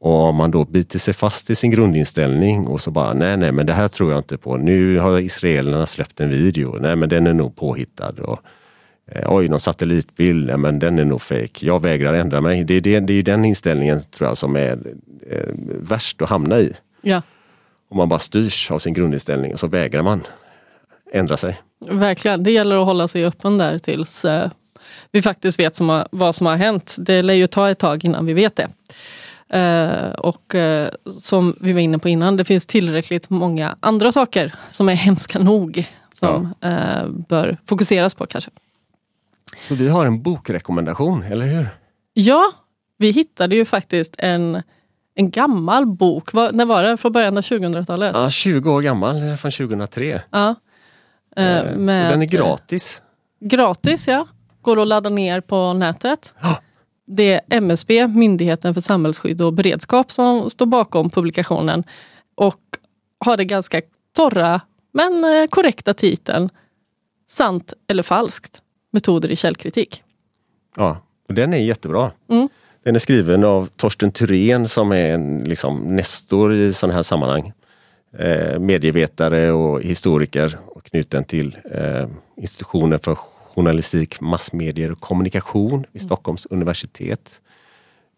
Och 0.00 0.22
om 0.22 0.36
man 0.36 0.50
då 0.50 0.64
biter 0.64 0.98
sig 0.98 1.14
fast 1.14 1.50
i 1.50 1.54
sin 1.54 1.70
grundinställning 1.70 2.66
och 2.66 2.80
så 2.80 2.90
bara, 2.90 3.14
nej 3.14 3.36
nej 3.36 3.52
men 3.52 3.66
det 3.66 3.72
här 3.72 3.88
tror 3.88 4.10
jag 4.10 4.18
inte 4.18 4.38
på. 4.38 4.56
Nu 4.56 4.98
har 4.98 5.20
israelerna 5.20 5.86
släppt 5.86 6.20
en 6.20 6.28
video, 6.28 6.76
nej 6.80 6.96
men 6.96 7.08
den 7.08 7.26
är 7.26 7.34
nog 7.34 7.56
påhittad. 7.56 8.12
Och, 8.20 8.40
Oj, 9.26 9.48
någon 9.48 9.60
satellitbild, 9.60 10.46
nej 10.46 10.56
men 10.56 10.78
den 10.78 10.98
är 10.98 11.04
nog 11.04 11.22
fake. 11.22 11.66
Jag 11.66 11.82
vägrar 11.82 12.14
ändra 12.14 12.40
mig. 12.40 12.64
Det 12.64 12.74
är, 12.74 12.80
det, 12.80 13.00
det 13.00 13.12
är 13.12 13.22
den 13.22 13.44
inställningen 13.44 14.00
tror 14.10 14.28
jag 14.30 14.38
som 14.38 14.56
är 14.56 14.78
eh, 15.30 15.54
värst 15.80 16.22
att 16.22 16.28
hamna 16.28 16.58
i. 16.58 16.72
ja, 17.02 17.22
Om 17.90 17.96
man 17.96 18.08
bara 18.08 18.18
styrs 18.18 18.70
av 18.70 18.78
sin 18.78 18.94
grundinställning 18.94 19.52
och 19.52 19.58
så 19.60 19.66
vägrar 19.66 20.02
man 20.02 20.20
ändra 21.12 21.36
sig. 21.36 21.60
verkligen. 21.90 22.42
Det 22.42 22.50
gäller 22.50 22.76
att 22.76 22.86
hålla 22.86 23.08
sig 23.08 23.24
öppen 23.24 23.58
där 23.58 23.78
tills 23.78 24.24
eh, 24.24 24.50
vi 25.12 25.22
faktiskt 25.22 25.58
vet 25.58 25.76
som 25.76 25.88
har, 25.88 26.08
vad 26.10 26.34
som 26.34 26.46
har 26.46 26.56
hänt. 26.56 26.96
Det 27.00 27.22
lär 27.22 27.34
ju 27.34 27.46
ta 27.46 27.70
ett 27.70 27.78
tag 27.78 28.04
innan 28.04 28.26
vi 28.26 28.32
vet 28.32 28.56
det. 28.56 28.68
Eh, 29.58 30.10
och 30.10 30.54
eh, 30.54 30.88
som 31.20 31.56
vi 31.60 31.72
var 31.72 31.80
inne 31.80 31.98
på 31.98 32.08
innan, 32.08 32.36
det 32.36 32.44
finns 32.44 32.66
tillräckligt 32.66 33.30
många 33.30 33.76
andra 33.80 34.12
saker 34.12 34.54
som 34.70 34.88
är 34.88 34.94
hemska 34.94 35.38
nog 35.38 35.84
som 36.14 36.54
eh, 36.60 37.08
bör 37.08 37.56
fokuseras 37.66 38.14
på 38.14 38.26
kanske. 38.26 38.50
Så 39.56 39.74
vi 39.74 39.88
har 39.88 40.06
en 40.06 40.22
bokrekommendation, 40.22 41.22
eller 41.22 41.46
hur? 41.46 41.66
Ja, 42.14 42.52
vi 42.98 43.10
hittade 43.10 43.56
ju 43.56 43.64
faktiskt 43.64 44.14
en, 44.18 44.62
en 45.14 45.30
gammal 45.30 45.86
bok. 45.86 46.32
Var, 46.32 46.52
när 46.52 46.64
var 46.64 46.82
det? 46.82 46.96
Från 46.96 47.12
början 47.12 47.36
av 47.36 47.42
2000-talet? 47.42 48.14
Ja, 48.14 48.30
20 48.30 48.70
år 48.72 48.82
gammal, 48.82 49.36
från 49.36 49.50
2003. 49.50 50.20
Ja. 50.30 50.54
Eh, 51.36 51.56
Eh, 51.58 51.76
med- 51.76 52.12
den 52.12 52.22
är 52.22 52.26
gratis. 52.26 53.02
Gratis 53.40 54.08
ja. 54.08 54.26
Går 54.62 54.82
att 54.82 54.88
ladda 54.88 55.10
ner 55.10 55.40
på 55.40 55.72
nätet. 55.72 56.34
Ja. 56.40 56.60
Det 57.06 57.32
är 57.34 57.40
MSB, 57.50 58.06
Myndigheten 58.06 58.74
för 58.74 58.80
samhällsskydd 58.80 59.42
och 59.42 59.52
beredskap, 59.52 60.12
som 60.12 60.50
står 60.50 60.66
bakom 60.66 61.10
publikationen 61.10 61.84
och 62.34 62.60
har 63.24 63.36
det 63.36 63.44
ganska 63.44 63.80
torra 64.16 64.60
men 64.92 65.24
eh, 65.24 65.46
korrekta 65.46 65.94
titeln 65.94 66.50
Sant 67.28 67.72
eller 67.88 68.02
falskt? 68.02 68.62
Metoder 68.90 69.31
i 69.31 69.37
källkritik. 69.37 70.03
Ja, 70.76 70.98
och 71.29 71.35
den 71.35 71.53
är 71.53 71.59
jättebra. 71.59 72.12
Mm. 72.29 72.48
Den 72.83 72.94
är 72.94 72.98
skriven 72.98 73.44
av 73.44 73.68
Torsten 73.76 74.12
Thyrén 74.12 74.68
som 74.68 74.92
är 74.92 75.12
en 75.14 75.44
liksom, 75.44 75.96
nestor 75.96 76.55
i 76.55 76.72
sådana 76.72 76.94
här 76.94 77.03
sammanhang. 77.03 77.53
Eh, 78.18 78.59
medievetare 78.59 79.53
och 79.53 79.83
historiker 79.83 80.59
och 80.66 80.85
knuten 80.85 81.24
till 81.24 81.57
eh, 81.72 82.09
institutionen 82.37 82.98
för 82.98 83.14
journalistik, 83.55 84.20
massmedier 84.20 84.92
och 84.92 85.00
kommunikation 85.00 85.85
vid 85.92 86.03
Stockholms 86.03 86.46
universitet. 86.46 87.40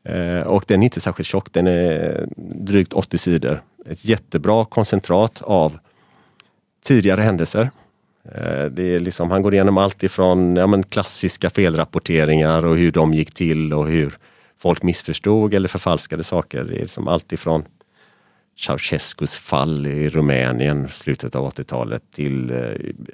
Eh, 0.05 0.41
och 0.41 0.65
den 0.67 0.83
är 0.83 0.85
inte 0.85 1.01
särskilt 1.01 1.29
tjock, 1.29 1.53
den 1.53 1.67
är 1.67 2.27
drygt 2.37 2.93
80 2.93 3.19
sidor. 3.19 3.63
Ett 3.87 4.05
jättebra 4.05 4.65
koncentrat 4.65 5.43
av 5.43 5.79
tidigare 6.85 7.21
händelser. 7.21 7.71
Eh, 8.25 8.65
Det 8.65 8.95
är 8.95 9.01
liksom, 9.01 9.31
han 9.31 9.43
går 9.43 9.55
igenom 9.55 9.79
allt 9.79 10.03
ifrån 10.03 10.57
ja, 10.57 10.67
men 10.67 10.83
klassiska 10.83 11.51
felrapporteringar 11.51 12.67
och 12.67 12.77
hur 12.77 12.93
de 12.93 13.15
gick 13.15 13.35
till 13.35 13.73
och 13.73 13.87
hur 13.89 14.17
folk 14.59 14.83
missförstod 14.83 15.55
eller 15.55 15.69
förfalskade 15.69 16.25
saker. 16.25 16.65
Det 16.65 16.77
är 16.77 16.81
liksom 16.81 17.09
allt 17.09 17.33
ifrån 17.33 17.65
Ceausescus 18.59 19.37
fall 19.37 19.87
i 19.87 20.09
Rumänien 20.09 20.89
slutet 20.89 21.35
av 21.35 21.51
80-talet 21.51 22.03
till 22.15 22.51
eh, 22.51 22.57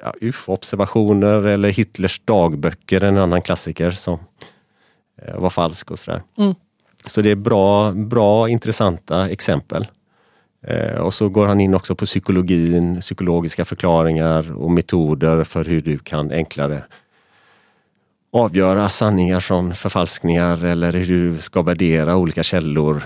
ja, 0.03 0.15
UFO-observationer 0.21 1.47
eller 1.47 1.69
Hitlers 1.69 2.21
dagböcker, 2.25 3.05
en 3.05 3.19
annan 3.19 3.43
klassiker 3.43 3.91
som 3.91 4.19
eh, 5.23 5.39
var 5.39 5.51
falsk 5.51 5.91
och 5.91 5.99
sådär. 5.99 6.23
Mm. 6.39 6.55
Så 7.05 7.23
det 7.23 7.31
är 7.31 7.37
bra, 7.37 7.93
bra 7.93 8.49
intressanta 8.49 9.31
exempel. 9.31 9.87
Eh, 10.69 10.99
och 10.99 11.15
så 11.15 11.29
går 11.29 11.47
han 11.47 11.61
in 11.61 11.75
också 11.75 11.95
på 11.95 12.05
psykologin, 12.05 13.01
psykologiska 13.01 13.65
förklaringar 13.65 14.57
och 14.57 14.71
metoder 14.71 15.45
för 15.45 15.65
hur 15.65 15.81
du 15.81 15.99
kan 15.99 16.33
enklare 16.33 16.83
avgöra 18.33 18.89
sanningar 18.89 19.41
från 19.41 19.75
förfalskningar 19.75 20.65
eller 20.65 20.93
hur 20.93 21.07
du 21.07 21.39
ska 21.39 21.63
värdera 21.63 22.17
olika 22.17 22.43
källor. 22.43 23.03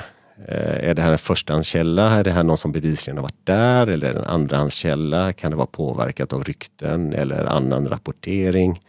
Eh, 0.49 0.89
är 0.91 0.95
det 0.95 1.03
här 1.03 1.13
en 1.13 1.19
förstahandskälla? 1.19 2.11
Är 2.11 2.25
det 2.25 2.33
här 2.33 2.43
någon 2.43 2.59
som 2.59 2.73
bevisligen 2.73 3.17
har 3.17 3.23
varit 3.23 3.47
där? 3.47 3.87
Eller 3.87 4.09
är 4.09 4.13
det 4.13 4.19
en 4.19 4.25
andrahandskälla? 4.25 5.33
Kan 5.33 5.51
det 5.51 5.57
vara 5.57 5.67
påverkat 5.67 6.33
av 6.33 6.45
rykten 6.45 7.13
eller 7.13 7.45
annan 7.45 7.89
rapportering? 7.89 8.81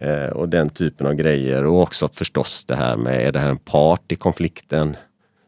Eh, 0.00 0.26
och 0.26 0.48
den 0.48 0.70
typen 0.70 1.06
av 1.06 1.14
grejer. 1.14 1.64
Och 1.64 1.82
också 1.82 2.08
förstås 2.08 2.64
det 2.64 2.76
här 2.76 2.96
med, 2.96 3.26
är 3.26 3.32
det 3.32 3.38
här 3.38 3.50
en 3.50 3.56
part 3.56 4.12
i 4.12 4.16
konflikten? 4.16 4.96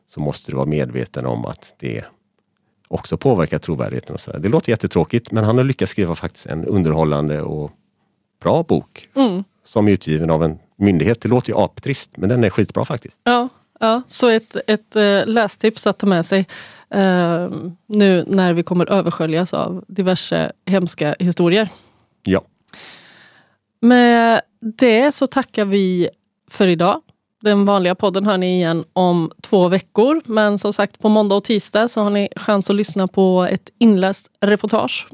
Så 0.09 0.21
måste 0.21 0.53
du 0.53 0.57
vara 0.57 0.67
medveten 0.67 1.27
om 1.27 1.47
att 1.47 1.77
det 1.79 2.05
också 2.89 3.17
påverkar 3.17 3.59
trovärdigheten. 3.59 4.15
Och 4.15 4.21
så 4.21 4.31
där. 4.33 4.39
Det 4.39 4.49
låter 4.49 4.71
jättetråkigt 4.71 5.33
men 5.33 5.45
han 5.45 5.57
har 5.57 5.65
lyckats 5.65 5.93
skriva 5.93 6.15
faktiskt 6.15 6.47
en 6.47 6.65
underhållande 6.65 7.43
och 7.43 7.71
bra 8.43 8.63
bok 8.63 9.09
Mm. 9.17 9.45
som 9.65 9.89
är 9.89 9.93
utgiven 9.93 10.31
av 10.31 10.45
en 10.45 10.59
myndighet. 10.79 11.21
Det 11.21 11.29
låter 11.29 11.51
ju 11.53 11.59
aptrist 11.59 12.17
men 12.17 12.29
den 12.29 12.45
är 12.45 12.51
skitbra 12.51 12.85
faktiskt. 12.85 13.21
Ja, 13.25 13.49
ja, 13.81 14.03
så 14.09 14.29
ett, 14.29 14.57
ett 14.67 14.97
eh, 14.97 15.27
lästips 15.27 15.87
att 15.87 15.99
ta 15.99 16.07
med 16.07 16.27
sig 16.27 16.47
eh, 16.91 17.49
nu 17.87 18.25
när 18.27 18.53
vi 18.53 18.63
kommer 18.63 18.91
översköljas 18.91 19.55
av 19.55 19.85
diverse 19.89 20.53
hemska 20.67 21.17
historier. 21.19 21.69
Ja, 22.23 22.43
Med 23.81 24.41
det 24.61 25.13
så 25.15 25.27
tackar 25.27 25.65
vi 25.65 26.09
för 26.51 26.67
idag. 26.67 27.01
Den 27.41 27.65
vanliga 27.65 27.95
podden 27.95 28.27
hör 28.27 28.39
ni 28.39 28.55
igen 28.55 28.85
om 28.93 29.31
två 29.43 29.69
veckor. 29.69 30.21
Men 30.25 30.59
som 30.59 30.73
sagt 30.73 30.99
på 30.99 31.09
måndag 31.09 31.35
och 31.37 31.45
tisdag 31.45 31.89
så 31.89 32.03
har 32.03 32.11
ni 32.11 32.29
chans 32.37 32.71
att 32.71 32.77
lyssna 32.77 33.07
på 33.07 33.47
ett 33.51 33.71
inläst 33.79 34.31
reportage. 34.41 35.07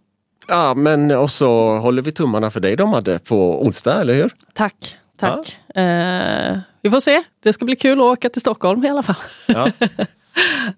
ja 0.49 0.75
men 0.75 1.11
och 1.11 1.31
så 1.31 1.79
håller 1.79 2.03
vi 2.03 2.13
tummarna 2.13 2.51
för 2.51 2.61
dig 2.61 2.77
de 2.77 2.93
hade 2.93 3.19
på 3.19 3.63
onsdag, 3.63 4.01
eller 4.01 4.15
hur? 4.15 4.33
Tack, 4.55 4.97
tack. 5.17 5.59
Eh, 5.77 6.59
vi 6.83 6.91
får 6.91 7.01
se. 7.01 7.23
Det 7.43 7.53
ska 7.53 7.65
bli 7.65 7.77
kul 7.77 7.99
att 7.99 8.05
åka 8.05 8.29
till 8.29 8.41
Stockholm 8.41 8.85
i 8.85 8.89
alla 8.89 9.03
fall. 9.03 9.17
Ja. 9.47 9.69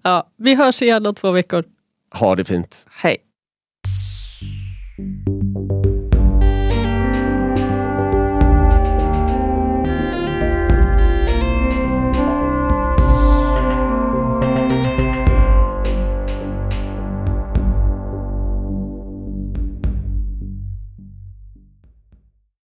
Ja, 0.01 0.27
vi 0.37 0.55
hörs 0.55 0.81
igen 0.81 1.05
om 1.05 1.15
två 1.15 1.31
veckor. 1.31 1.63
ha 2.19 2.35
det 2.35 2.43
fint. 2.45 2.85
Hej. 2.89 3.17